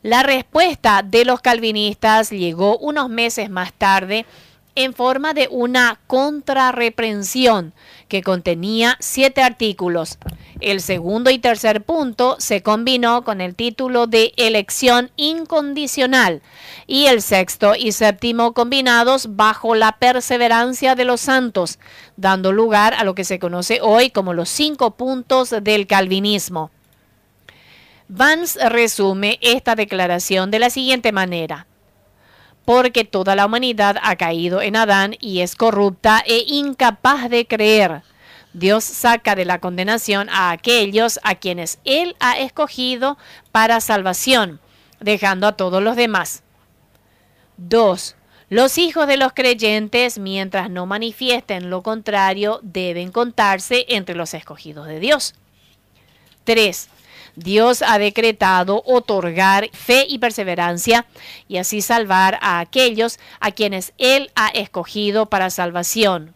[0.03, 4.27] La respuesta de los calvinistas llegó unos meses más tarde
[4.77, 7.73] en forma de una contrarreprensión
[8.09, 10.19] que contenía siete artículos.
[10.61, 16.43] El segundo y tercer punto se combinó con el título de elección incondicional
[16.87, 21.79] y el sexto y séptimo combinados bajo la perseverancia de los santos,
[22.17, 26.71] dando lugar a lo que se conoce hoy como los cinco puntos del calvinismo.
[28.09, 31.67] Vance resume esta declaración de la siguiente manera
[32.67, 38.03] porque toda la humanidad ha caído en Adán y es corrupta e incapaz de creer.
[38.53, 43.19] Dios saca de la condenación a aquellos a quienes Él ha escogido
[43.53, 44.61] para salvación,
[44.99, 46.43] dejando a todos los demás.
[47.59, 48.17] 2.
[48.49, 54.89] Los hijos de los creyentes, mientras no manifiesten lo contrario, deben contarse entre los escogidos
[54.89, 55.35] de Dios.
[56.45, 56.89] 3.
[57.37, 61.07] Dios ha decretado otorgar fe y perseverancia
[61.49, 66.35] y así salvar a aquellos a quienes Él ha escogido para salvación.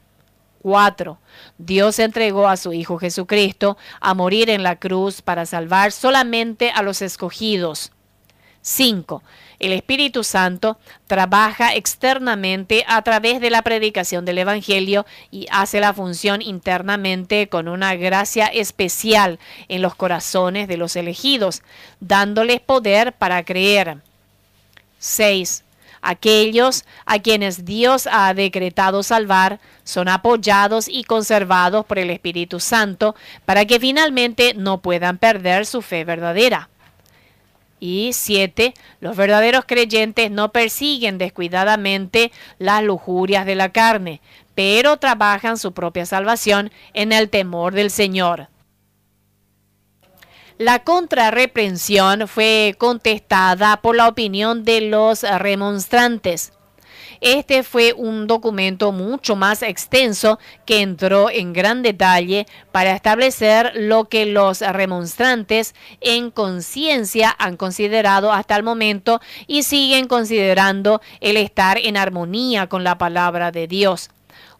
[0.62, 1.18] 4.
[1.56, 6.82] Dios entregó a su Hijo Jesucristo a morir en la cruz para salvar solamente a
[6.82, 7.92] los escogidos.
[8.60, 9.22] 5.
[9.60, 15.92] El Espíritu Santo trabaja externamente a través de la predicación del Evangelio y hace la
[15.92, 19.38] función internamente con una gracia especial
[19.68, 21.62] en los corazones de los elegidos,
[22.00, 23.98] dándoles poder para creer.
[24.98, 25.62] 6.
[26.00, 33.14] Aquellos a quienes Dios ha decretado salvar son apoyados y conservados por el Espíritu Santo
[33.44, 36.70] para que finalmente no puedan perder su fe verdadera.
[37.80, 44.20] Y siete, los verdaderos creyentes no persiguen descuidadamente las lujurias de la carne,
[44.54, 48.48] pero trabajan su propia salvación en el temor del Señor.
[50.58, 56.52] La contrarreprensión fue contestada por la opinión de los remonstrantes.
[57.20, 64.08] Este fue un documento mucho más extenso que entró en gran detalle para establecer lo
[64.08, 71.78] que los remonstrantes en conciencia han considerado hasta el momento y siguen considerando el estar
[71.78, 74.10] en armonía con la palabra de Dios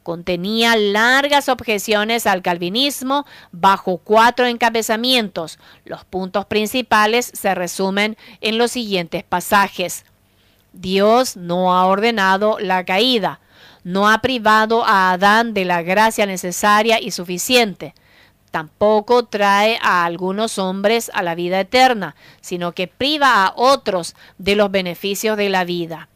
[0.03, 5.59] contenía largas objeciones al calvinismo bajo cuatro encabezamientos.
[5.85, 10.05] Los puntos principales se resumen en los siguientes pasajes.
[10.73, 13.41] Dios no ha ordenado la caída,
[13.83, 17.95] no ha privado a Adán de la gracia necesaria y suficiente.
[18.51, 24.57] Tampoco trae a algunos hombres a la vida eterna, sino que priva a otros de
[24.57, 26.09] los beneficios de la vida.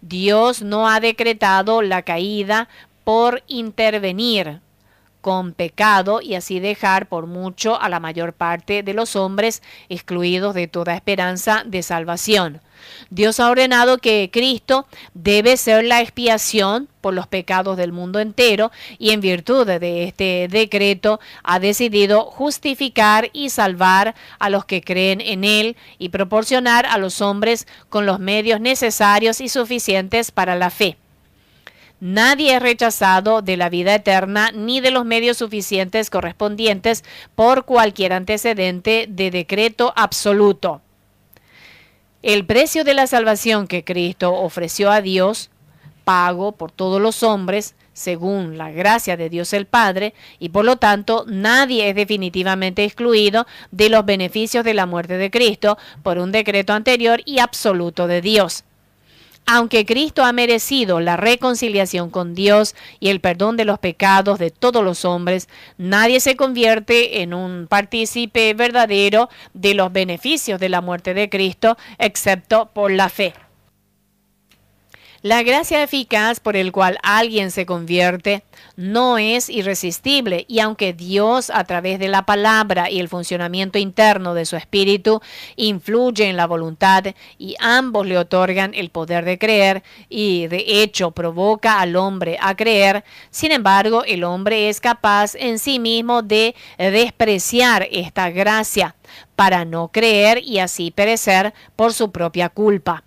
[0.00, 2.68] Dios no ha decretado la caída
[3.04, 4.60] por intervenir
[5.20, 10.54] con pecado y así dejar por mucho a la mayor parte de los hombres excluidos
[10.54, 12.60] de toda esperanza de salvación.
[13.10, 18.70] Dios ha ordenado que Cristo debe ser la expiación por los pecados del mundo entero
[18.98, 25.20] y en virtud de este decreto ha decidido justificar y salvar a los que creen
[25.20, 30.70] en Él y proporcionar a los hombres con los medios necesarios y suficientes para la
[30.70, 30.96] fe.
[32.00, 37.02] Nadie es rechazado de la vida eterna ni de los medios suficientes correspondientes
[37.34, 40.80] por cualquier antecedente de decreto absoluto.
[42.22, 45.50] El precio de la salvación que Cristo ofreció a Dios,
[46.02, 50.76] pago por todos los hombres, según la gracia de Dios el Padre, y por lo
[50.76, 56.32] tanto nadie es definitivamente excluido de los beneficios de la muerte de Cristo por un
[56.32, 58.64] decreto anterior y absoluto de Dios.
[59.50, 64.50] Aunque Cristo ha merecido la reconciliación con Dios y el perdón de los pecados de
[64.50, 70.82] todos los hombres, nadie se convierte en un partícipe verdadero de los beneficios de la
[70.82, 73.32] muerte de Cristo, excepto por la fe.
[75.20, 78.44] La gracia eficaz por el cual alguien se convierte
[78.76, 84.34] no es irresistible y aunque Dios a través de la palabra y el funcionamiento interno
[84.34, 85.20] de su espíritu
[85.56, 87.04] influye en la voluntad
[87.36, 92.54] y ambos le otorgan el poder de creer y de hecho provoca al hombre a
[92.54, 98.94] creer, sin embargo el hombre es capaz en sí mismo de despreciar esta gracia
[99.34, 103.02] para no creer y así perecer por su propia culpa.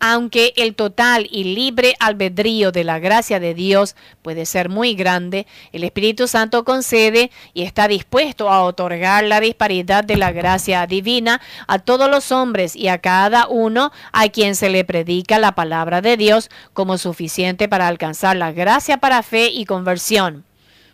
[0.00, 5.46] Aunque el total y libre albedrío de la gracia de Dios puede ser muy grande,
[5.72, 11.40] el Espíritu Santo concede y está dispuesto a otorgar la disparidad de la gracia divina
[11.66, 16.00] a todos los hombres y a cada uno a quien se le predica la palabra
[16.00, 20.47] de Dios como suficiente para alcanzar la gracia para fe y conversión.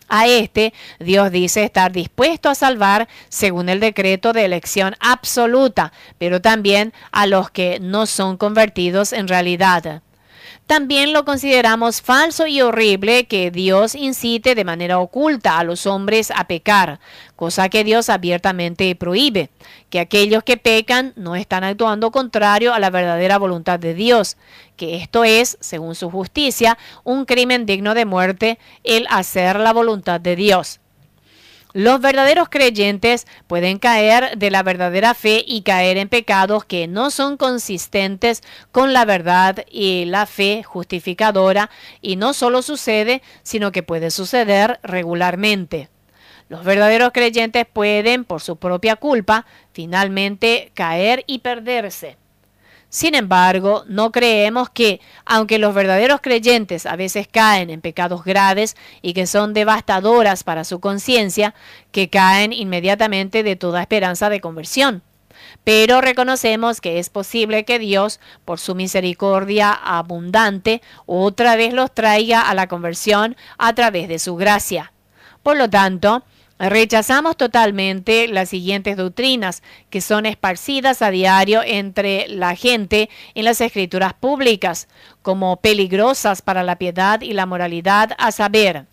[0.07, 6.41] A este Dios dice estar dispuesto a salvar según el decreto de elección absoluta, pero
[6.41, 10.01] también a los que no son convertidos en realidad.
[10.67, 16.31] También lo consideramos falso y horrible que Dios incite de manera oculta a los hombres
[16.35, 16.99] a pecar,
[17.35, 19.51] cosa que Dios abiertamente prohíbe,
[19.91, 24.37] que aquellos que pecan no están actuando contrario a la verdadera voluntad de Dios,
[24.75, 30.19] que esto es, según su justicia, un crimen digno de muerte el hacer la voluntad
[30.19, 30.79] de Dios.
[31.75, 37.11] Los verdaderos creyentes pueden caer de la verdadera fe y caer en pecados que no
[37.11, 41.69] son consistentes con la verdad y la fe justificadora
[42.01, 45.89] y no solo sucede, sino que puede suceder regularmente.
[46.47, 52.15] Los verdaderos creyentes pueden, por su propia culpa, finalmente caer y perderse.
[52.95, 58.77] Sin embargo, no creemos que, aunque los verdaderos creyentes a veces caen en pecados graves
[59.01, 61.53] y que son devastadoras para su conciencia,
[61.91, 65.03] que caen inmediatamente de toda esperanza de conversión.
[65.65, 72.49] Pero reconocemos que es posible que Dios, por su misericordia abundante, otra vez los traiga
[72.49, 74.93] a la conversión a través de su gracia.
[75.43, 76.23] Por lo tanto,
[76.57, 83.59] Rechazamos totalmente las siguientes doctrinas que son esparcidas a diario entre la gente en las
[83.59, 84.87] escrituras públicas
[85.21, 88.85] como peligrosas para la piedad y la moralidad, a saber,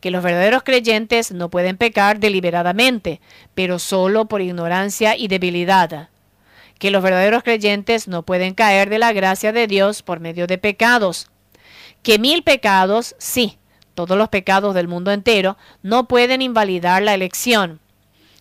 [0.00, 3.20] que los verdaderos creyentes no pueden pecar deliberadamente,
[3.54, 6.10] pero solo por ignorancia y debilidad,
[6.78, 10.58] que los verdaderos creyentes no pueden caer de la gracia de Dios por medio de
[10.58, 11.30] pecados,
[12.04, 13.58] que mil pecados sí,
[13.98, 17.80] todos los pecados del mundo entero, no pueden invalidar la elección.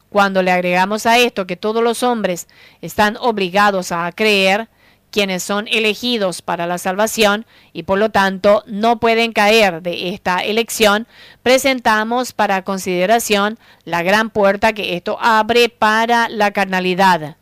[0.07, 2.47] Cuando le agregamos a esto que todos los hombres
[2.79, 4.69] están obligados a creer,
[5.09, 10.41] quienes son elegidos para la salvación y por lo tanto no pueden caer de esta
[10.41, 11.07] elección,
[11.41, 17.35] presentamos para consideración la gran puerta que esto abre para la carnalidad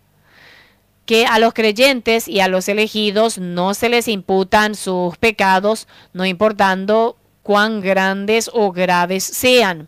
[1.05, 6.25] que a los creyentes y a los elegidos no se les imputan sus pecados, no
[6.25, 9.87] importando cuán grandes o graves sean.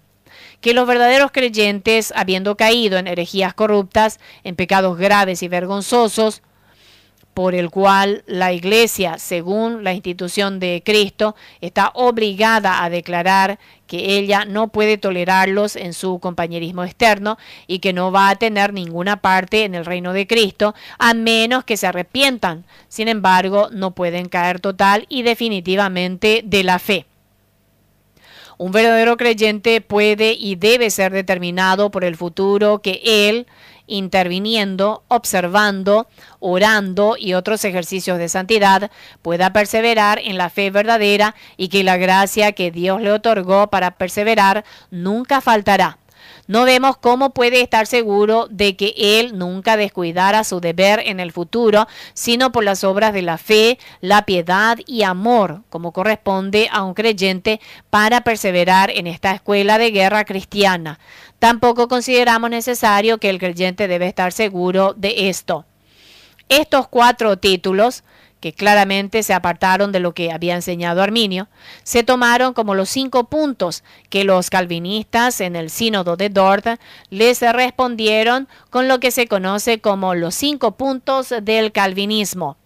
[0.62, 6.44] Que los verdaderos creyentes, habiendo caído en herejías corruptas, en pecados graves y vergonzosos,
[7.34, 14.20] por el cual la Iglesia, según la institución de Cristo, está obligada a declarar que
[14.20, 19.18] ella no puede tolerarlos en su compañerismo externo y que no va a tener ninguna
[19.18, 22.66] parte en el reino de Cristo a menos que se arrepientan.
[22.88, 27.08] Sin embargo, no pueden caer total y definitivamente de la fe.
[28.58, 33.46] Un verdadero creyente puede y debe ser determinado por el futuro que él,
[33.86, 36.08] interviniendo, observando,
[36.40, 38.90] orando y otros ejercicios de santidad,
[39.22, 43.92] pueda perseverar en la fe verdadera y que la gracia que Dios le otorgó para
[43.92, 46.00] perseverar nunca faltará.
[46.48, 51.34] No vemos cómo puede estar seguro de que él nunca descuidara su deber en el
[51.34, 56.84] futuro, sino por las obras de la fe, la piedad y amor, como corresponde a
[56.84, 61.00] un creyente para perseverar en esta escuela de guerra cristiana.
[61.40, 65.66] Tampoco consideramos necesario que el creyente debe estar seguro de esto.
[66.50, 68.06] Estos cuatro títulos
[68.54, 71.48] claramente se apartaron de lo que había enseñado Arminio,
[71.84, 76.66] se tomaron como los cinco puntos que los calvinistas en el sínodo de Dort
[77.10, 82.58] les respondieron con lo que se conoce como los cinco puntos del calvinismo.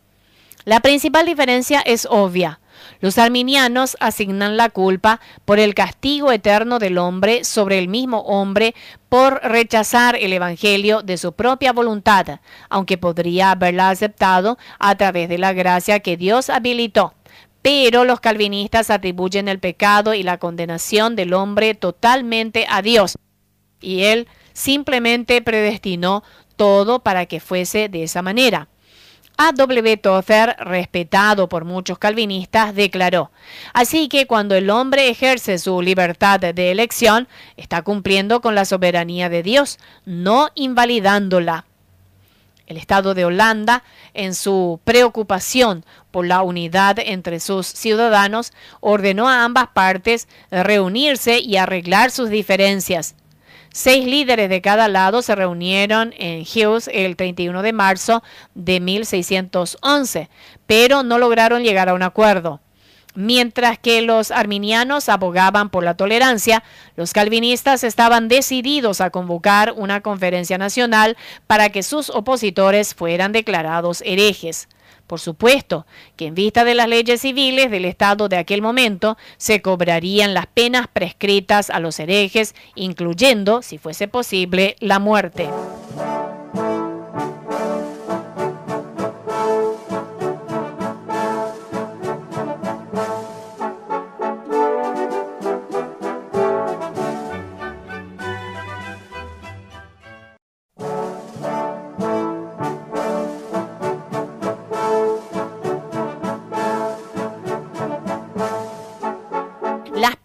[0.64, 2.61] La principal diferencia es obvia.
[3.02, 8.76] Los arminianos asignan la culpa por el castigo eterno del hombre sobre el mismo hombre
[9.10, 12.40] por rechazar el Evangelio de su propia voluntad,
[12.70, 17.16] aunque podría haberla aceptado a través de la gracia que Dios habilitó.
[17.64, 23.18] Pero los calvinistas atribuyen el pecado y la condenación del hombre totalmente a Dios.
[23.82, 26.24] Y él simplemente predestinó
[26.56, 28.68] todo para que fuese de esa manera.
[29.44, 29.54] A.
[29.54, 29.98] W.
[29.98, 33.32] Tozer, respetado por muchos calvinistas, declaró,
[33.74, 37.28] así que cuando el hombre ejerce su libertad de elección,
[37.58, 41.66] está cumpliendo con la soberanía de Dios, no invalidándola.
[42.68, 43.84] El Estado de Holanda,
[44.14, 51.58] en su preocupación por la unidad entre sus ciudadanos, ordenó a ambas partes reunirse y
[51.58, 53.16] arreglar sus diferencias.
[53.74, 58.22] Seis líderes de cada lado se reunieron en Hughes el 31 de marzo
[58.54, 60.30] de 1611,
[60.68, 62.60] pero no lograron llegar a un acuerdo.
[63.14, 66.64] Mientras que los arminianos abogaban por la tolerancia,
[66.98, 71.16] los calvinistas estaban decididos a convocar una conferencia nacional
[71.48, 74.68] para que sus opositores fueran declarados herejes.
[75.12, 75.86] Por supuesto
[76.16, 80.48] que en vista de las leyes civiles del Estado de aquel momento se cobrarían las
[80.48, 85.50] penas prescritas a los herejes, incluyendo, si fuese posible, la muerte.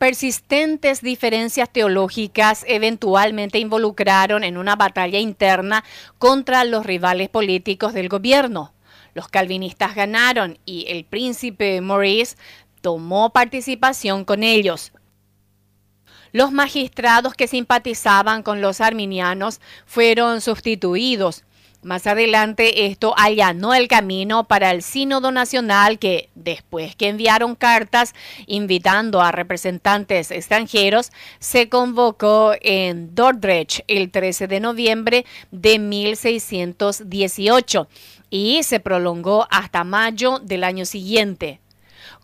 [0.07, 5.83] Persistentes diferencias teológicas eventualmente involucraron en una batalla interna
[6.19, 8.73] contra los rivales políticos del gobierno.
[9.15, 12.37] Los calvinistas ganaron y el príncipe Maurice
[12.83, 14.93] tomó participación con ellos.
[16.31, 21.43] Los magistrados que simpatizaban con los arminianos fueron sustituidos
[21.87, 28.15] más adelante esto allanó el camino para el Sínodo Nacional que, después que enviaron cartas
[28.47, 37.89] invitando a representantes extranjeros, se convocó en Dordrecht el 13 de noviembre de 1618
[38.31, 41.61] y se prolongó hasta mayo del año siguiente.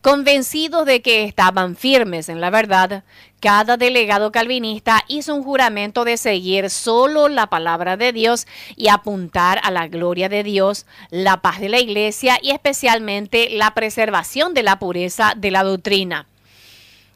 [0.03, 3.05] Convencidos de que estaban firmes en la verdad,
[3.39, 9.61] cada delegado calvinista hizo un juramento de seguir solo la palabra de Dios y apuntar
[9.63, 14.65] a la gloria de Dios, la paz de la iglesia y especialmente la preservación de
[14.65, 16.27] la pureza de la doctrina.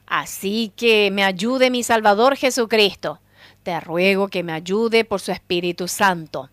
[0.07, 3.18] Así que me ayude mi Salvador Jesucristo.
[3.64, 6.51] Te ruego que me ayude por su Espíritu Santo.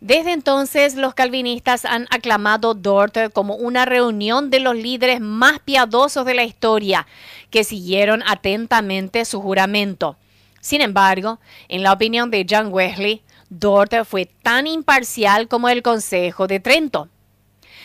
[0.00, 6.24] Desde entonces, los calvinistas han aclamado Dort como una reunión de los líderes más piadosos
[6.24, 7.06] de la historia,
[7.50, 10.16] que siguieron atentamente su juramento.
[10.60, 16.46] Sin embargo, en la opinión de John Wesley, Dort fue tan imparcial como el Consejo
[16.46, 17.08] de Trento.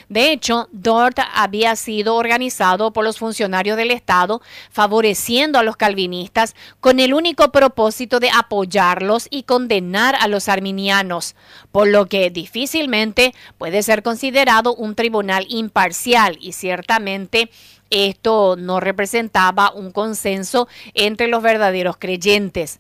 [0.08, 4.42] De hecho, Dort había sido organizado por los funcionarios del Estado,
[4.72, 11.36] favoreciendo a los calvinistas con el único propósito de apoyarlos y condenar a los arminianos,
[11.72, 17.50] por lo que difícilmente puede ser considerado un tribunal imparcial y ciertamente
[17.90, 22.80] esto no representaba un consenso entre los verdaderos creyentes.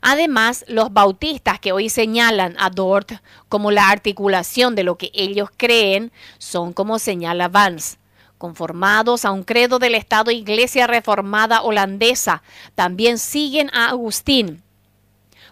[0.00, 3.12] Además, los bautistas que hoy señalan a Dort
[3.48, 7.98] como la articulación de lo que ellos creen son como señala Vance
[8.38, 12.42] conformados a un credo del Estado Iglesia Reformada Holandesa,
[12.74, 14.62] también siguen a Agustín,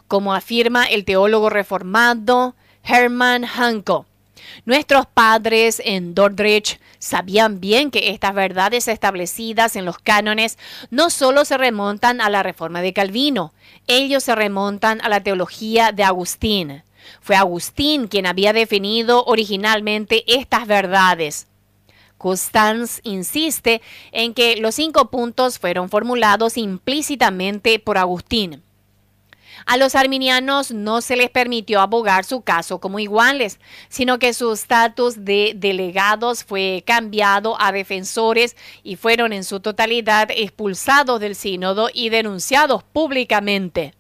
[0.09, 4.07] como afirma el teólogo reformado Herman Hanko.
[4.65, 10.59] Nuestros padres en Dordrecht sabían bien que estas verdades establecidas en los cánones
[10.91, 13.53] no solo se remontan a la reforma de Calvino,
[13.87, 16.83] ellos se remontan a la teología de Agustín.
[17.21, 21.47] Fue Agustín quien había definido originalmente estas verdades.
[22.19, 28.63] Constance insiste en que los cinco puntos fueron formulados implícitamente por Agustín.
[29.67, 33.59] A los arminianos no se les permitió abogar su caso como iguales,
[33.89, 40.29] sino que su estatus de delegados fue cambiado a defensores y fueron en su totalidad
[40.31, 43.95] expulsados del sínodo y denunciados públicamente.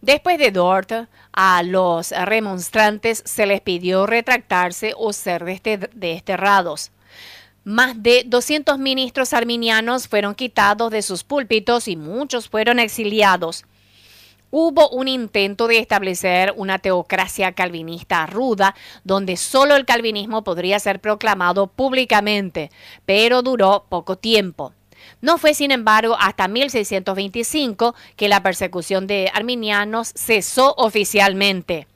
[0.00, 0.92] Después de Dort,
[1.32, 5.44] a los remonstrantes se les pidió retractarse o ser
[5.94, 6.92] desterrados.
[7.64, 13.64] Más de 200 ministros arminianos fueron quitados de sus púlpitos y muchos fueron exiliados.
[14.52, 18.74] Hubo un intento de establecer una teocracia calvinista ruda,
[19.04, 22.70] donde solo el calvinismo podría ser proclamado públicamente,
[23.06, 24.72] pero duró poco tiempo.
[25.20, 31.86] No fue, sin embargo, hasta 1625 que la persecución de arminianos cesó oficialmente.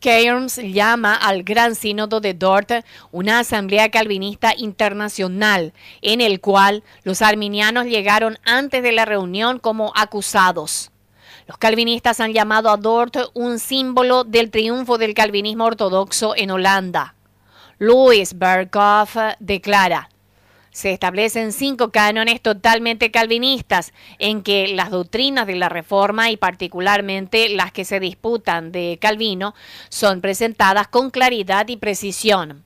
[0.00, 2.70] Cairns llama al Gran Sínodo de Dort
[3.10, 5.72] una asamblea calvinista internacional,
[6.02, 10.92] en el cual los arminianos llegaron antes de la reunión como acusados.
[11.48, 17.14] Los calvinistas han llamado a Dort un símbolo del triunfo del calvinismo ortodoxo en Holanda.
[17.78, 20.10] Louis Berghoff declara,
[20.70, 27.48] se establecen cinco cánones totalmente calvinistas en que las doctrinas de la Reforma y particularmente
[27.48, 29.54] las que se disputan de Calvino
[29.88, 32.64] son presentadas con claridad y precisión.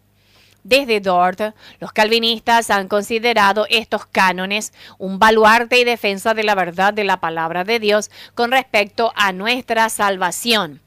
[0.64, 1.40] Desde Dort,
[1.80, 7.18] los calvinistas han considerado estos cánones un baluarte y defensa de la verdad de la
[7.18, 10.80] palabra de Dios con respecto a nuestra salvación.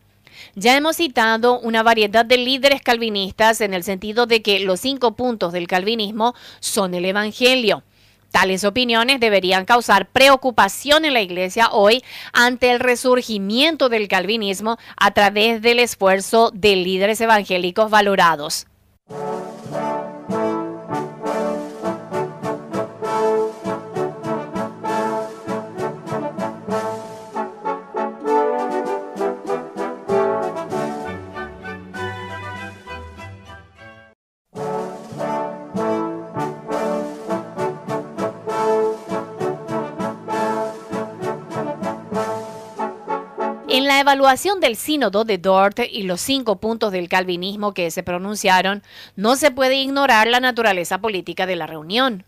[0.55, 5.15] Ya hemos citado una variedad de líderes calvinistas en el sentido de que los cinco
[5.15, 7.83] puntos del calvinismo son el Evangelio.
[8.31, 15.11] Tales opiniones deberían causar preocupación en la Iglesia hoy ante el resurgimiento del calvinismo a
[15.11, 18.67] través del esfuerzo de líderes evangélicos valorados.
[44.15, 48.81] Evaluación del sínodo de Dort y los cinco puntos del calvinismo que se pronunciaron,
[49.17, 52.23] no se puede ignorar la naturaleza política de la reunión.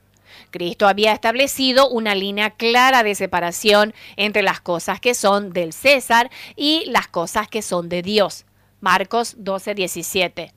[0.51, 6.29] Cristo había establecido una línea clara de separación entre las cosas que son del César
[6.57, 8.43] y las cosas que son de Dios.
[8.81, 10.53] Marcos 12, 17.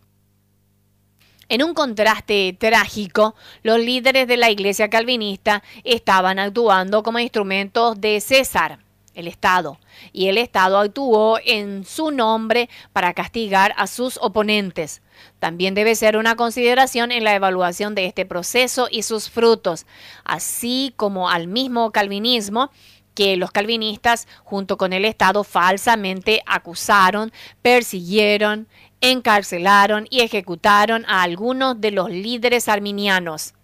[1.49, 8.21] En un contraste trágico, los líderes de la iglesia calvinista estaban actuando como instrumentos de
[8.21, 8.81] César,
[9.21, 9.79] el Estado,
[10.13, 15.03] y el Estado actuó en su nombre para castigar a sus oponentes.
[15.39, 19.87] También debe ser una consideración en la evaluación de este proceso y sus frutos,
[20.25, 22.71] así como al mismo calvinismo
[23.15, 28.69] que los calvinistas junto con el Estado falsamente acusaron, persiguieron,
[29.01, 33.55] encarcelaron y ejecutaron a algunos de los líderes arminianos.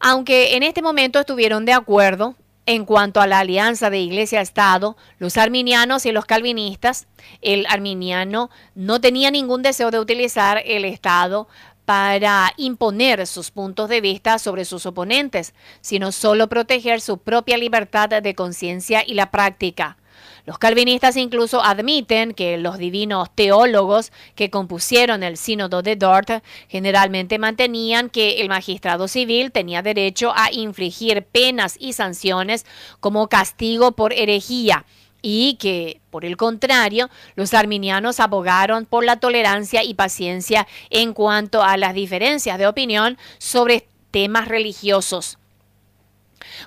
[0.00, 2.36] Aunque en este momento estuvieron de acuerdo
[2.66, 7.06] en cuanto a la alianza de Iglesia-Estado, los arminianos y los calvinistas,
[7.42, 11.48] el arminiano no tenía ningún deseo de utilizar el Estado
[11.84, 15.52] para imponer sus puntos de vista sobre sus oponentes,
[15.82, 19.98] sino solo proteger su propia libertad de conciencia y la práctica.
[20.46, 26.30] Los calvinistas incluso admiten que los divinos teólogos que compusieron el sínodo de Dort
[26.68, 32.66] generalmente mantenían que el magistrado civil tenía derecho a infligir penas y sanciones
[33.00, 34.84] como castigo por herejía
[35.26, 41.62] y que, por el contrario, los arminianos abogaron por la tolerancia y paciencia en cuanto
[41.62, 45.38] a las diferencias de opinión sobre temas religiosos.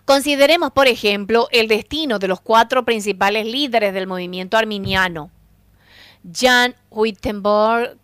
[0.06, 5.32] Consideremos, por ejemplo, el destino de los cuatro principales líderes del movimiento arminiano.
[6.32, 7.98] Jan Wittenberg,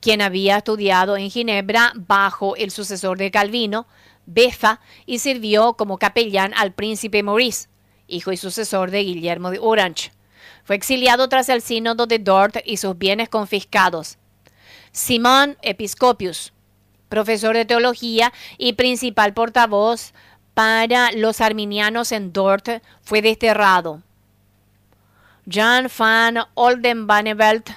[0.00, 3.86] quien había estudiado en Ginebra bajo el sucesor de Calvino,
[4.26, 7.68] Beza, y sirvió como capellán al príncipe Maurice,
[8.08, 10.12] hijo y sucesor de Guillermo de Orange.
[10.64, 14.18] Fue exiliado tras el sínodo de Dort y sus bienes confiscados.
[14.90, 16.52] Simón Episcopius,
[17.08, 20.12] profesor de teología y principal portavoz
[20.56, 24.00] para los arminianos en Dort, fue desterrado.
[25.46, 27.68] Jan van Oldenbarnevelt,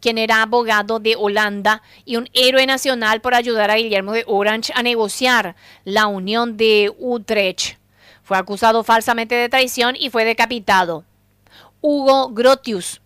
[0.00, 4.72] quien era abogado de Holanda y un héroe nacional por ayudar a Guillermo de Orange
[4.74, 7.76] a negociar la unión de Utrecht
[8.22, 11.04] fue acusado falsamente de traición y fue decapitado.
[11.82, 13.02] Hugo Grotius,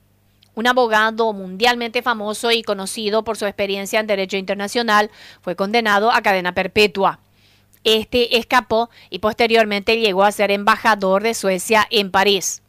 [0.54, 5.10] un abogado mundialmente famoso y conocido por su experiencia en derecho internacional,
[5.40, 7.18] fue condenado a cadena perpetua.
[7.86, 12.60] Este escapó y posteriormente llegó a ser embajador de Suecia en París.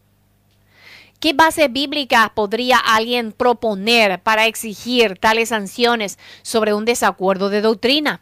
[1.19, 8.21] ¿Qué bases bíblicas podría alguien proponer para exigir tales sanciones sobre un desacuerdo de doctrina?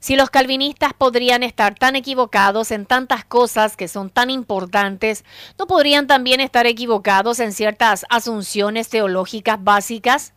[0.00, 5.24] Si los calvinistas podrían estar tan equivocados en tantas cosas que son tan importantes,
[5.56, 10.32] ¿no podrían también estar equivocados en ciertas asunciones teológicas básicas?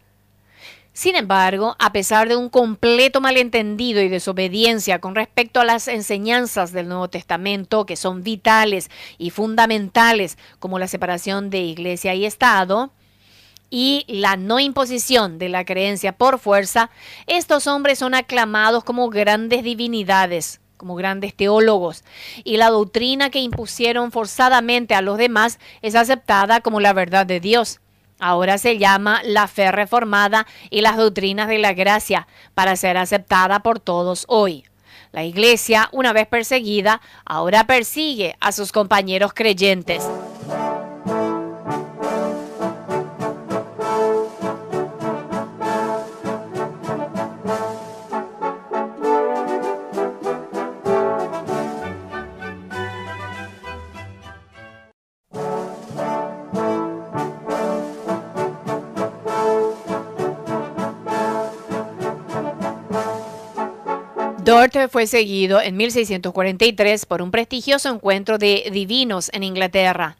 [0.95, 6.71] Sin embargo, a pesar de un completo malentendido y desobediencia con respecto a las enseñanzas
[6.71, 12.93] del Nuevo Testamento, que son vitales y fundamentales, como la separación de iglesia y Estado,
[13.69, 16.89] y la no imposición de la creencia por fuerza,
[17.27, 22.05] estos hombres son aclamados como grandes divinidades, como grandes teólogos,
[22.45, 27.41] y la doctrina que impusieron forzadamente a los demás es aceptada como la verdad de
[27.41, 27.81] Dios.
[28.19, 33.59] Ahora se llama la fe reformada y las doctrinas de la gracia para ser aceptada
[33.59, 34.63] por todos hoy.
[35.11, 40.05] La iglesia, una vez perseguida, ahora persigue a sus compañeros creyentes.
[64.55, 70.15] Dort fue seguido en 1643 por un prestigioso encuentro de divinos en Inglaterra.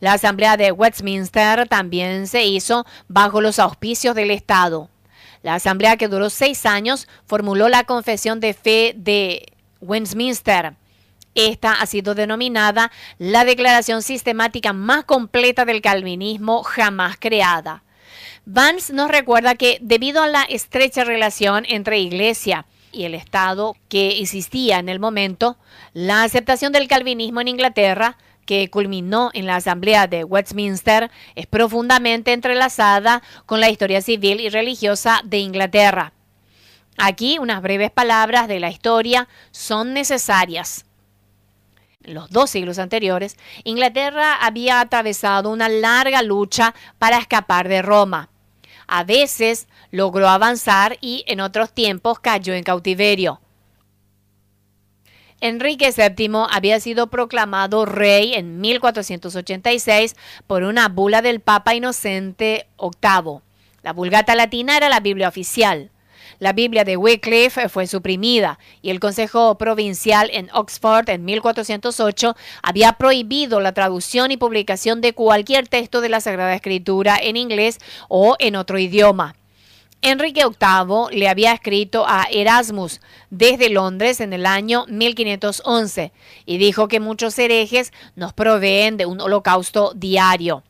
[0.00, 4.90] La Asamblea de Westminster también se hizo bajo los auspicios del Estado.
[5.44, 9.46] La Asamblea, que duró seis años, formuló la Confesión de Fe de
[9.80, 10.74] Westminster.
[11.36, 17.84] Esta ha sido denominada la declaración sistemática más completa del calvinismo jamás creada.
[18.44, 24.20] Vance nos recuerda que debido a la estrecha relación entre Iglesia y el Estado que
[24.20, 25.56] existía en el momento,
[25.92, 28.16] la aceptación del calvinismo en Inglaterra,
[28.46, 34.48] que culminó en la Asamblea de Westminster, es profundamente entrelazada con la historia civil y
[34.48, 36.12] religiosa de Inglaterra.
[36.96, 40.84] Aquí unas breves palabras de la historia son necesarias.
[42.00, 48.30] Los dos siglos anteriores, Inglaterra había atravesado una larga lucha para escapar de Roma.
[48.88, 53.40] A veces logró avanzar y en otros tiempos cayó en cautiverio.
[55.40, 60.16] Enrique VII había sido proclamado rey en 1486
[60.48, 63.40] por una bula del Papa Inocente VIII.
[63.82, 65.92] La Vulgata Latina era la Biblia oficial.
[66.38, 72.92] La Biblia de Wycliffe fue suprimida y el Consejo Provincial en Oxford en 1408 había
[72.94, 78.36] prohibido la traducción y publicación de cualquier texto de la Sagrada Escritura en inglés o
[78.38, 79.34] en otro idioma.
[80.00, 83.00] Enrique VIII le había escrito a Erasmus
[83.30, 86.12] desde Londres en el año 1511
[86.46, 90.62] y dijo que muchos herejes nos proveen de un holocausto diario.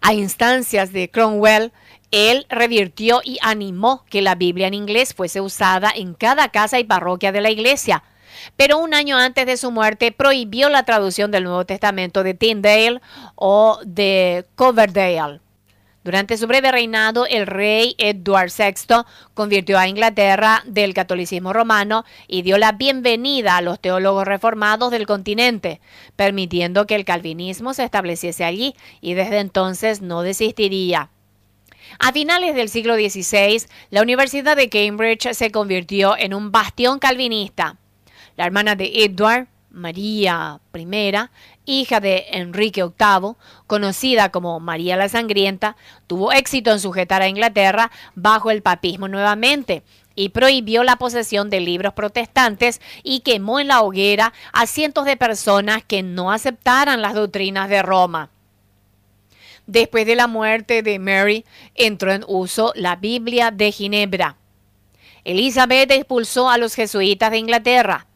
[0.00, 1.72] A instancias de Cromwell,
[2.10, 6.84] él revirtió y animó que la Biblia en inglés fuese usada en cada casa y
[6.84, 8.02] parroquia de la iglesia.
[8.56, 13.00] Pero un año antes de su muerte prohibió la traducción del Nuevo Testamento de Tyndale
[13.34, 15.40] o de Coverdale.
[16.06, 19.02] Durante su breve reinado, el rey Edward VI
[19.34, 25.04] convirtió a Inglaterra del catolicismo romano y dio la bienvenida a los teólogos reformados del
[25.04, 25.80] continente,
[26.14, 31.10] permitiendo que el calvinismo se estableciese allí y desde entonces no desistiría.
[31.98, 37.76] A finales del siglo XVI, la Universidad de Cambridge se convirtió en un bastión calvinista.
[38.36, 41.12] La hermana de Edward, María I,
[41.66, 43.34] hija de Enrique VIII,
[43.66, 45.76] conocida como María la Sangrienta,
[46.06, 49.82] tuvo éxito en sujetar a Inglaterra bajo el papismo nuevamente
[50.14, 55.16] y prohibió la posesión de libros protestantes y quemó en la hoguera a cientos de
[55.16, 58.30] personas que no aceptaran las doctrinas de Roma.
[59.66, 61.44] Después de la muerte de Mary,
[61.74, 64.36] entró en uso la Biblia de Ginebra.
[65.24, 68.06] Elizabeth expulsó a los jesuitas de Inglaterra.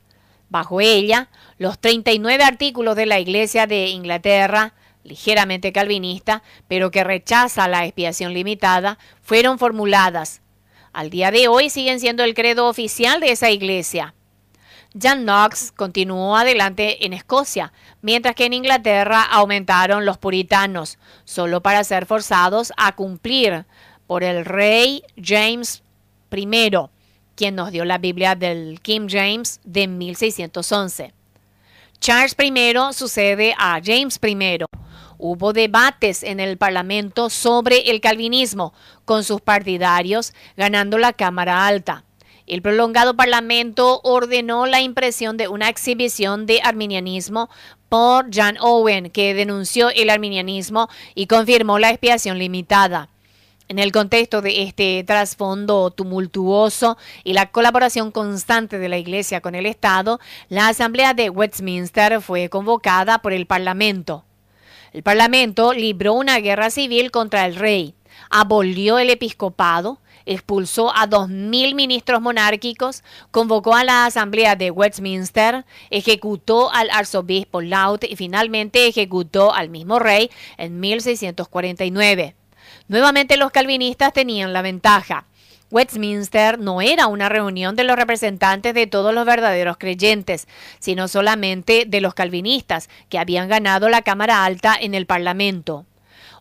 [0.49, 1.29] Bajo ella,
[1.59, 8.33] los 39 artículos de la Iglesia de Inglaterra, ligeramente calvinista, pero que rechaza la expiación
[8.33, 10.43] limitada, fueron formuladas.
[10.93, 14.15] Al día de hoy siguen siendo el credo oficial de esa iglesia.
[15.01, 17.73] John Knox continuó adelante en Escocia,
[18.03, 23.67] mientras que en Inglaterra aumentaron los puritanos, solo para ser forzados a cumplir
[24.09, 25.85] por el rey James
[26.33, 26.71] I,
[27.37, 31.15] quien nos dio la Biblia del King James de 1611.
[32.01, 34.65] Charles I sucede a James I.
[35.19, 38.75] Hubo debates en el Parlamento sobre el calvinismo,
[39.05, 42.05] con sus partidarios ganando la Cámara Alta.
[42.51, 47.49] El prolongado Parlamento ordenó la impresión de una exhibición de arminianismo
[47.89, 53.09] por John Owen, que denunció el arminianismo y confirmó la expiación limitada.
[53.69, 59.55] En el contexto de este trasfondo tumultuoso y la colaboración constante de la Iglesia con
[59.55, 64.25] el Estado, la Asamblea de Westminster fue convocada por el Parlamento.
[64.93, 67.95] El Parlamento libró una guerra civil contra el rey,
[68.29, 70.01] abolió el episcopado,
[70.31, 78.05] expulsó a 2.000 ministros monárquicos, convocó a la Asamblea de Westminster, ejecutó al arzobispo Laud
[78.09, 82.37] y finalmente ejecutó al mismo rey en 1649.
[82.87, 85.27] Nuevamente los calvinistas tenían la ventaja.
[85.73, 91.85] Westminster no era una reunión de los representantes de todos los verdaderos creyentes, sino solamente
[91.87, 95.87] de los calvinistas, que habían ganado la Cámara Alta en el Parlamento.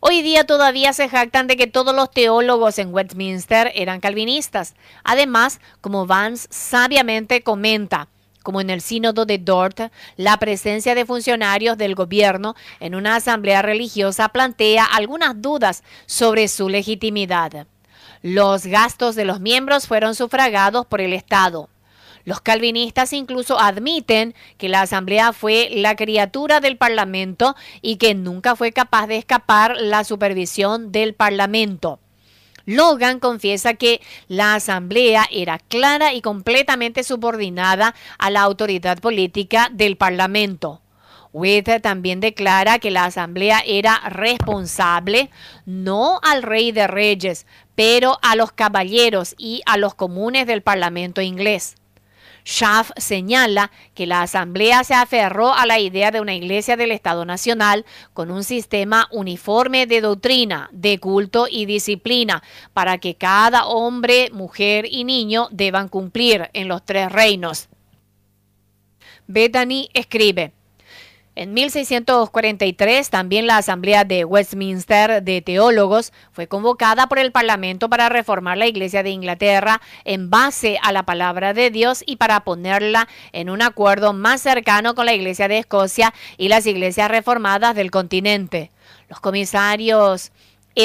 [0.02, 4.76] Hoy día todavía se jactan de que todos los teólogos en Westminster eran calvinistas.
[5.04, 8.08] Además, como Vance sabiamente comenta,
[8.41, 13.62] como en el sínodo de Dort, la presencia de funcionarios del gobierno en una asamblea
[13.62, 17.68] religiosa plantea algunas dudas sobre su legitimidad.
[18.22, 21.68] Los gastos de los miembros fueron sufragados por el Estado.
[22.26, 28.55] Los calvinistas incluso admiten que la Asamblea fue la criatura del Parlamento y que nunca
[28.55, 31.99] fue capaz de escapar la supervisión del Parlamento.
[32.65, 39.97] Logan confiesa que la Asamblea era clara y completamente subordinada a la autoridad política del
[39.97, 40.82] Parlamento.
[41.32, 45.30] Witt también declara que la Asamblea era responsable
[45.65, 47.45] no al rey de reyes,
[47.76, 51.76] pero a los caballeros y a los comunes del Parlamento inglés.
[52.46, 57.26] Schaff señala que la Asamblea se aferró a la idea de una iglesia del Estado
[57.26, 64.30] Nacional con un sistema uniforme de doctrina, de culto y disciplina para que cada hombre,
[64.32, 67.70] mujer y niño deban cumplir en los tres reinos.
[69.28, 70.54] Bethany escribe,
[71.40, 78.10] en 1643, también la Asamblea de Westminster de Teólogos fue convocada por el Parlamento para
[78.10, 83.08] reformar la Iglesia de Inglaterra en base a la palabra de Dios y para ponerla
[83.32, 87.90] en un acuerdo más cercano con la Iglesia de Escocia y las iglesias reformadas del
[87.90, 88.70] continente.
[89.08, 90.34] Los comisarios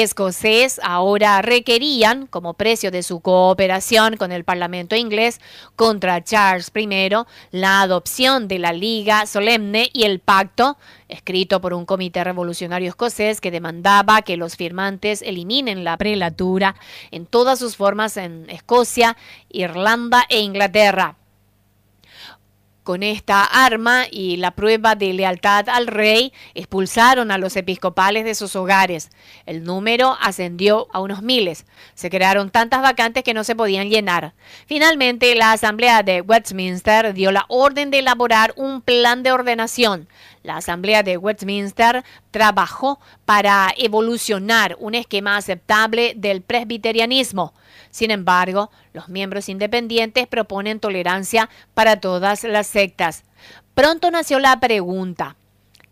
[0.01, 5.39] escocés ahora requerían, como precio de su cooperación con el Parlamento inglés
[5.75, 7.09] contra Charles I,
[7.51, 10.77] la adopción de la Liga Solemne y el pacto,
[11.07, 16.75] escrito por un comité revolucionario escocés que demandaba que los firmantes eliminen la prelatura
[17.11, 19.15] en todas sus formas en Escocia,
[19.49, 21.15] Irlanda e Inglaterra.
[22.85, 28.35] Con esta arma y la prueba de lealtad al rey, expulsaron a los episcopales de
[28.35, 29.09] sus hogares.
[29.47, 31.65] El número ascendió a unos miles.
[31.95, 34.35] Se crearon tantas vacantes que no se podían llenar.
[34.67, 40.07] Finalmente, la Asamblea de Westminster dio la orden de elaborar un plan de ordenación.
[40.43, 47.55] La Asamblea de Westminster trabajó para evolucionar un esquema aceptable del presbiterianismo.
[47.95, 53.23] Sin embargo, los miembros independientes proponen tolerancia para todas las sectas.
[53.73, 55.37] Pronto nació la pregunta,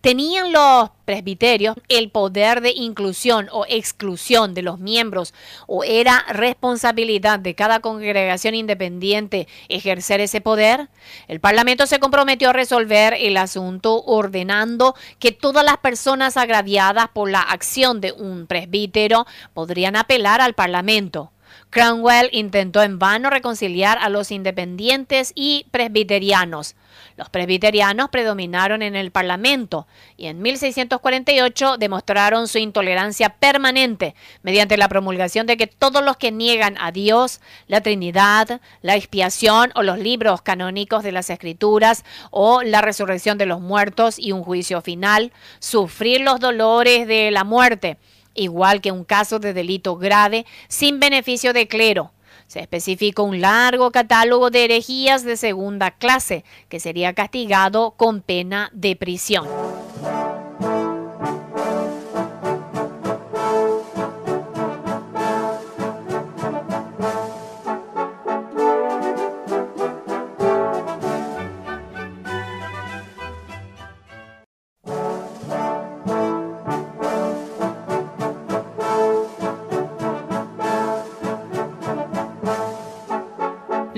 [0.01, 5.33] ¿tenían los presbiterios el poder de inclusión o exclusión de los miembros
[5.65, 10.89] o era responsabilidad de cada congregación independiente ejercer ese poder?
[11.29, 17.31] El Parlamento se comprometió a resolver el asunto ordenando que todas las personas agraviadas por
[17.31, 21.31] la acción de un presbítero podrían apelar al Parlamento.
[21.73, 26.75] Cromwell intentó en vano reconciliar a los independientes y presbiterianos.
[27.17, 34.13] Los presbiterianos predominaron en el Parlamento y en 1648 demostraron su intolerancia permanente
[34.43, 39.71] mediante la promulgación de que todos los que niegan a Dios, la Trinidad, la expiación
[39.73, 44.43] o los libros canónicos de las Escrituras o la resurrección de los muertos y un
[44.43, 47.97] juicio final, sufrir los dolores de la muerte
[48.33, 52.11] igual que un caso de delito grave sin beneficio de clero.
[52.47, 58.69] Se especificó un largo catálogo de herejías de segunda clase que sería castigado con pena
[58.73, 59.47] de prisión.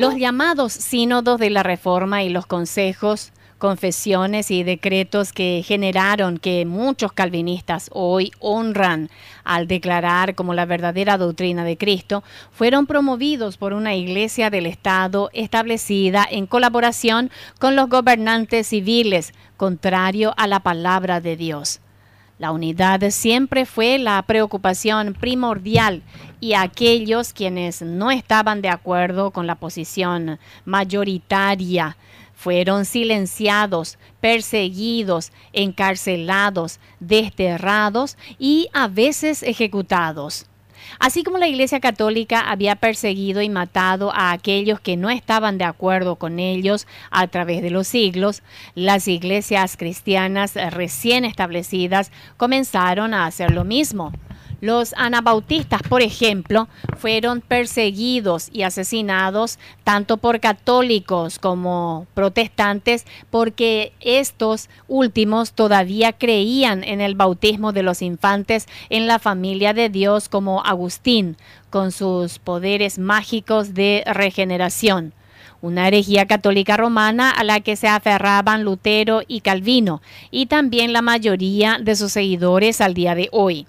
[0.06, 6.64] Los llamados sínodos de la Reforma y los consejos, confesiones y decretos que generaron que
[6.64, 9.10] muchos calvinistas hoy honran
[9.44, 15.32] al declarar como la verdadera doctrina de Cristo, fueron promovidos por una iglesia del Estado
[15.34, 21.82] establecida en colaboración con los gobernantes civiles, contrario a la palabra de Dios.
[22.38, 26.04] La unidad siempre fue la preocupación primordial
[26.42, 31.96] y aquellos quienes no estaban de acuerdo con la posición mayoritaria
[32.34, 40.46] fueron silenciados, perseguidos, encarcelados, desterrados y a veces ejecutados.
[41.00, 45.66] Así como la Iglesia Católica había perseguido y matado a aquellos que no estaban de
[45.66, 48.44] acuerdo con ellos a través de los siglos,
[48.76, 54.12] las iglesias cristianas recién establecidas comenzaron a hacer lo mismo.
[54.62, 64.70] Los anabautistas, por ejemplo, fueron perseguidos y asesinados tanto por católicos como protestantes porque estos
[64.88, 70.64] últimos todavía creían en el bautismo de los infantes en la familia de Dios como
[70.64, 71.38] Agustín,
[71.70, 75.14] con sus poderes mágicos de regeneración
[75.62, 81.02] una herejía católica romana a la que se aferraban Lutero y Calvino, y también la
[81.02, 83.66] mayoría de sus seguidores al día de hoy.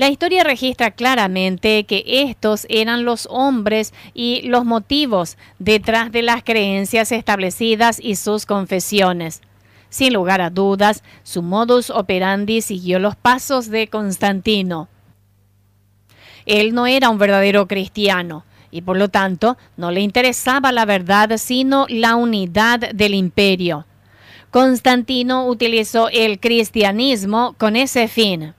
[0.00, 6.42] La historia registra claramente que estos eran los hombres y los motivos detrás de las
[6.42, 9.42] creencias establecidas y sus confesiones.
[9.90, 14.88] Sin lugar a dudas, su modus operandi siguió los pasos de Constantino.
[16.46, 21.36] Él no era un verdadero cristiano y por lo tanto no le interesaba la verdad
[21.36, 23.84] sino la unidad del imperio.
[24.50, 28.54] Constantino utilizó el cristianismo con ese fin.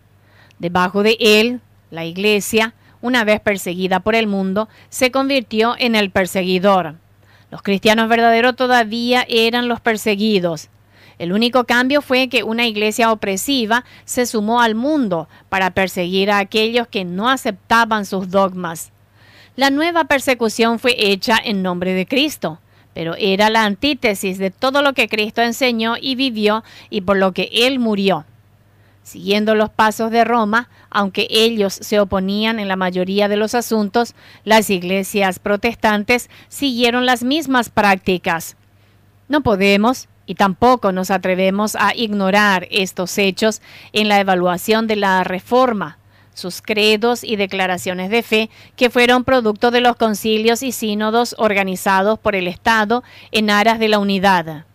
[0.61, 1.59] Debajo de él,
[1.89, 6.97] la iglesia, una vez perseguida por el mundo, se convirtió en el perseguidor.
[7.49, 10.69] Los cristianos verdaderos todavía eran los perseguidos.
[11.17, 16.37] El único cambio fue que una iglesia opresiva se sumó al mundo para perseguir a
[16.37, 18.91] aquellos que no aceptaban sus dogmas.
[19.55, 22.59] La nueva persecución fue hecha en nombre de Cristo,
[22.93, 27.31] pero era la antítesis de todo lo que Cristo enseñó y vivió y por lo
[27.31, 28.25] que Él murió.
[29.03, 34.13] Siguiendo los pasos de Roma, aunque ellos se oponían en la mayoría de los asuntos,
[34.43, 38.57] las iglesias protestantes siguieron las mismas prácticas.
[39.27, 45.23] No podemos y tampoco nos atrevemos a ignorar estos hechos en la evaluación de la
[45.23, 45.97] reforma.
[46.33, 52.17] sus credos y declaraciones de fe que fueron producto de los concilios y sínodos organizados
[52.17, 54.65] por el Estado en aras de la unidad.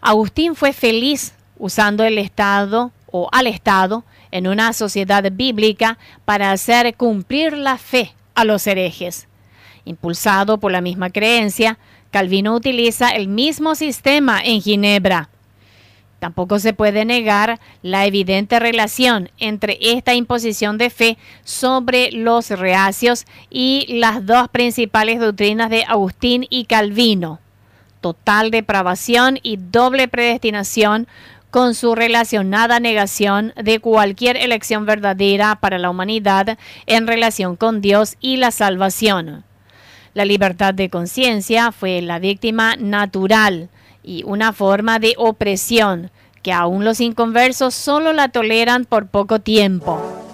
[0.00, 2.90] Agustín fue feliz usando el Estado
[3.32, 9.28] al Estado en una sociedad bíblica para hacer cumplir la fe a los herejes.
[9.84, 11.78] Impulsado por la misma creencia,
[12.10, 15.28] Calvino utiliza el mismo sistema en Ginebra.
[16.18, 23.26] Tampoco se puede negar la evidente relación entre esta imposición de fe sobre los reacios
[23.50, 27.38] y las dos principales doctrinas de Agustín y Calvino,
[28.00, 31.06] total depravación y doble predestinación
[31.50, 38.16] con su relacionada negación de cualquier elección verdadera para la humanidad en relación con Dios
[38.20, 39.44] y la salvación.
[40.14, 43.68] La libertad de conciencia fue la víctima natural
[44.02, 46.10] y una forma de opresión
[46.42, 50.25] que aún los inconversos solo la toleran por poco tiempo.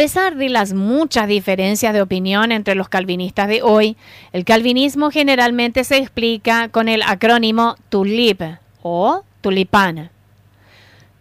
[0.00, 3.98] Pesar de las muchas diferencias de opinión entre los calvinistas de hoy,
[4.32, 8.40] el calvinismo generalmente se explica con el acrónimo TULIP
[8.82, 10.08] o tulipán.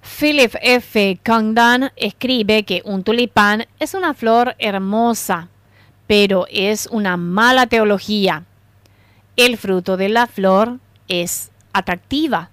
[0.02, 1.20] Philip F.
[1.26, 5.50] Condon escribe que un tulipán es una flor hermosa,
[6.08, 8.46] pero es una mala teología.
[9.36, 12.50] El fruto de la flor es atractiva.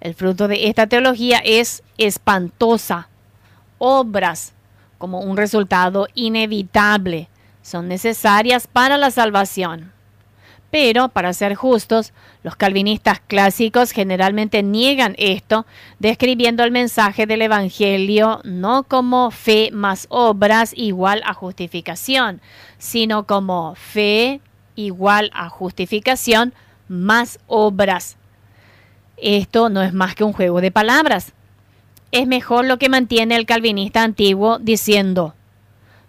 [0.00, 3.08] El fruto de esta teología es espantosa.
[3.78, 4.52] Obras
[5.00, 7.30] como un resultado inevitable.
[7.62, 9.92] Son necesarias para la salvación.
[10.70, 15.64] Pero, para ser justos, los calvinistas clásicos generalmente niegan esto,
[15.98, 22.42] describiendo el mensaje del Evangelio no como fe más obras igual a justificación,
[22.76, 24.42] sino como fe
[24.76, 26.52] igual a justificación
[26.88, 28.18] más obras.
[29.16, 31.32] Esto no es más que un juego de palabras
[32.12, 35.34] es mejor lo que mantiene el calvinista antiguo diciendo,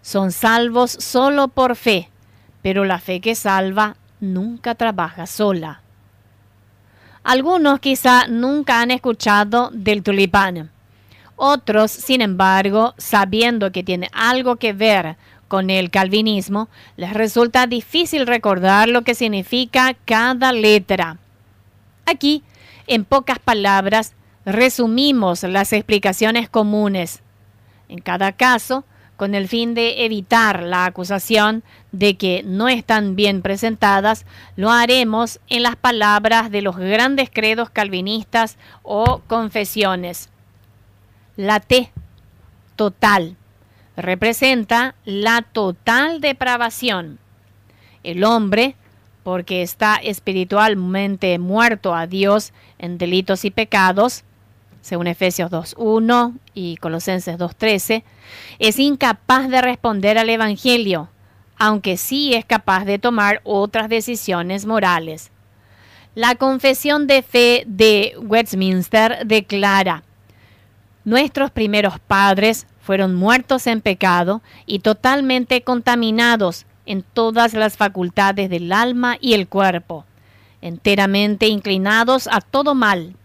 [0.01, 2.09] son salvos solo por fe,
[2.61, 5.81] pero la fe que salva nunca trabaja sola.
[7.23, 10.71] Algunos quizá nunca han escuchado del tulipán.
[11.35, 18.25] Otros, sin embargo, sabiendo que tiene algo que ver con el calvinismo, les resulta difícil
[18.25, 21.17] recordar lo que significa cada letra.
[22.05, 22.43] Aquí,
[22.87, 24.13] en pocas palabras,
[24.45, 27.21] resumimos las explicaciones comunes.
[27.89, 28.85] En cada caso,
[29.17, 34.25] con el fin de evitar la acusación de que no están bien presentadas,
[34.55, 40.29] lo haremos en las palabras de los grandes credos calvinistas o confesiones.
[41.35, 41.91] La T,
[42.75, 43.37] total,
[43.95, 47.19] representa la total depravación.
[48.03, 48.75] El hombre
[49.23, 54.23] porque está espiritualmente muerto a Dios en delitos y pecados,
[54.81, 58.03] según Efesios 2.1 y Colosenses 2.13,
[58.59, 61.09] es incapaz de responder al Evangelio,
[61.57, 65.31] aunque sí es capaz de tomar otras decisiones morales.
[66.15, 70.03] La confesión de fe de Westminster declara,
[71.03, 78.71] Nuestros primeros padres fueron muertos en pecado y totalmente contaminados en todas las facultades del
[78.71, 80.05] alma y el cuerpo,
[80.61, 83.15] enteramente inclinados a todo mal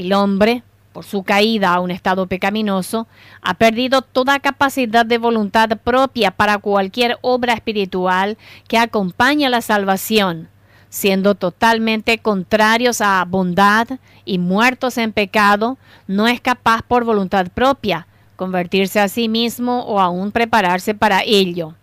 [0.00, 3.06] el hombre, por su caída a un estado pecaminoso,
[3.42, 9.60] ha perdido toda capacidad de voluntad propia para cualquier obra espiritual que acompañe a la
[9.60, 10.48] salvación,
[10.88, 13.88] siendo totalmente contrarios a bondad
[14.24, 15.78] y muertos en pecado,
[16.08, 18.06] no es capaz por voluntad propia
[18.36, 21.74] convertirse a sí mismo o aún prepararse para ello.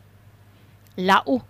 [0.96, 1.42] La U.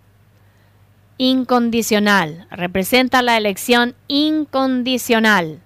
[1.17, 5.61] Incondicional representa la elección incondicional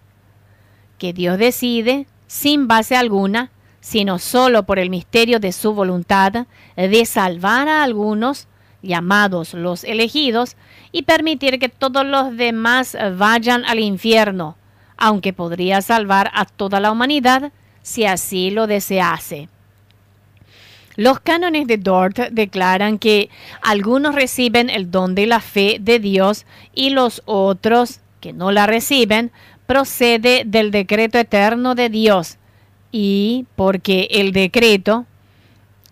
[1.01, 3.49] que Dios decide, sin base alguna,
[3.79, 6.45] sino solo por el misterio de su voluntad,
[6.75, 8.47] de salvar a algunos,
[8.83, 10.57] llamados los elegidos,
[10.91, 14.57] y permitir que todos los demás vayan al infierno,
[14.95, 17.51] aunque podría salvar a toda la humanidad
[17.81, 19.49] si así lo desease.
[20.97, 23.31] Los cánones de Dort declaran que
[23.63, 26.45] algunos reciben el don de la fe de Dios
[26.75, 29.31] y los otros que no la reciben
[29.65, 32.37] procede del decreto eterno de Dios
[32.91, 35.05] y porque el decreto,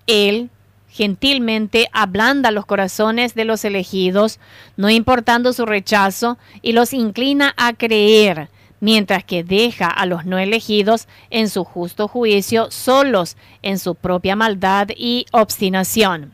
[0.07, 0.49] Él
[0.89, 4.39] gentilmente ablanda los corazones de los elegidos,
[4.75, 8.49] no importando su rechazo, y los inclina a creer,
[8.81, 14.35] mientras que deja a los no elegidos en su justo juicio solos en su propia
[14.35, 16.33] maldad y obstinación.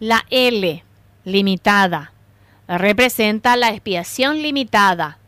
[0.00, 0.82] La L,
[1.24, 2.12] limitada,
[2.66, 5.18] representa la expiación limitada,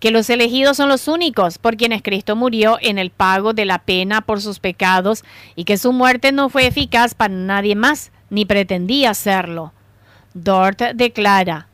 [0.00, 3.78] que los elegidos son los únicos por quienes Cristo murió en el pago de la
[3.78, 5.24] pena por sus pecados
[5.54, 9.72] y que su muerte no fue eficaz para nadie más, ni pretendía serlo.
[10.34, 11.68] Dort declara,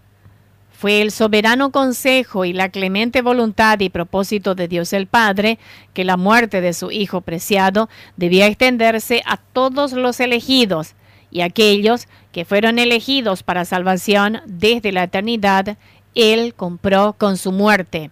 [0.83, 5.61] fue el soberano consejo y la clemente voluntad y propósito de Dios el Padre
[5.95, 10.95] que la muerte de su Hijo preciado debía extenderse a todos los elegidos
[11.31, 15.77] y aquellos que fueron elegidos para salvación desde la eternidad,
[16.15, 18.11] Él compró con su muerte.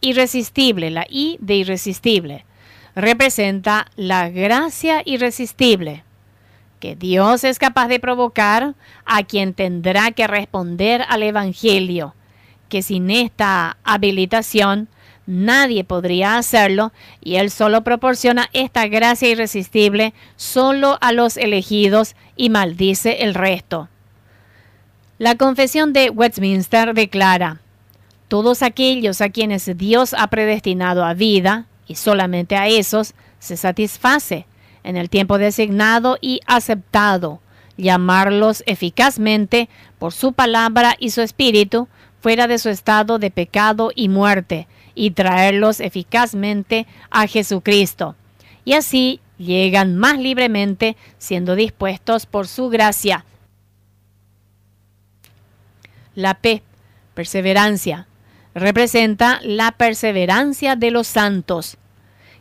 [0.00, 2.44] Irresistible, la I de irresistible,
[2.94, 6.04] representa la gracia irresistible
[6.80, 8.74] que Dios es capaz de provocar
[9.04, 12.14] a quien tendrá que responder al Evangelio,
[12.68, 14.88] que sin esta habilitación
[15.26, 22.50] nadie podría hacerlo y Él solo proporciona esta gracia irresistible solo a los elegidos y
[22.50, 23.88] maldice el resto.
[25.18, 27.62] La confesión de Westminster declara,
[28.28, 34.44] todos aquellos a quienes Dios ha predestinado a vida, y solamente a esos, se satisface
[34.84, 37.40] en el tiempo designado y aceptado,
[37.78, 41.88] llamarlos eficazmente por su palabra y su espíritu
[42.20, 48.16] fuera de su estado de pecado y muerte, y traerlos eficazmente a Jesucristo.
[48.66, 53.24] Y así llegan más libremente siendo dispuestos por su gracia.
[56.16, 56.64] La P,
[57.14, 58.08] perseverancia,
[58.54, 61.78] representa la perseverancia de los santos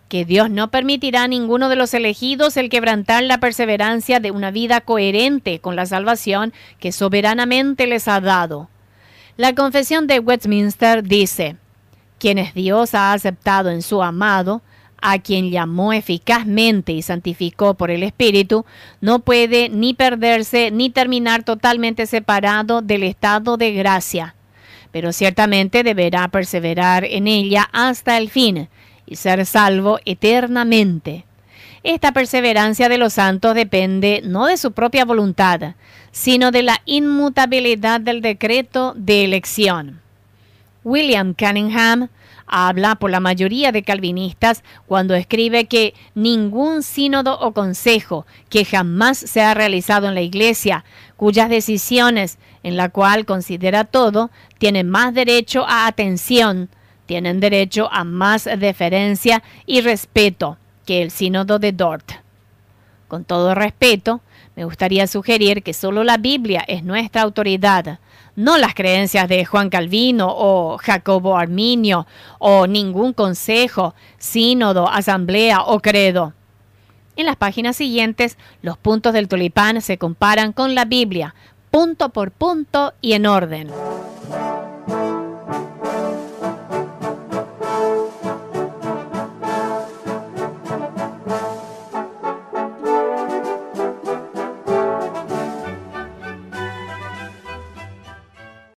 [0.08, 4.50] que Dios no permitirá a ninguno de los elegidos el quebrantar la perseverancia de una
[4.50, 8.70] vida coherente con la salvación que soberanamente les ha dado.
[9.36, 11.58] La confesión de Westminster dice,
[12.18, 14.62] quienes Dios ha aceptado en su amado,
[15.08, 18.66] a quien llamó eficazmente y santificó por el Espíritu,
[19.02, 24.34] no puede ni perderse ni terminar totalmente separado del estado de gracia,
[24.92, 28.68] pero ciertamente deberá perseverar en ella hasta el fin,
[29.06, 31.26] y ser salvo eternamente.
[31.84, 35.76] Esta perseverancia de los santos depende no de su propia voluntad,
[36.12, 40.02] sino de la inmutabilidad del decreto de elección.
[40.84, 42.10] William Cunningham
[42.48, 49.18] habla por la mayoría de calvinistas cuando escribe que ningún sínodo o consejo que jamás
[49.18, 50.86] se ha realizado en la Iglesia,
[51.18, 56.70] cuyas decisiones, en la cual considera todo, tiene más derecho a atención
[57.06, 62.12] tienen derecho a más deferencia y respeto que el sínodo de Dort.
[63.08, 64.22] Con todo respeto,
[64.56, 68.00] me gustaría sugerir que solo la Biblia es nuestra autoridad,
[68.36, 72.06] no las creencias de Juan Calvino o Jacobo Arminio
[72.40, 76.34] o ningún consejo, sínodo, asamblea o credo.
[77.16, 81.34] En las páginas siguientes, los puntos del tulipán se comparan con la Biblia,
[81.72, 83.70] punto por punto y en orden.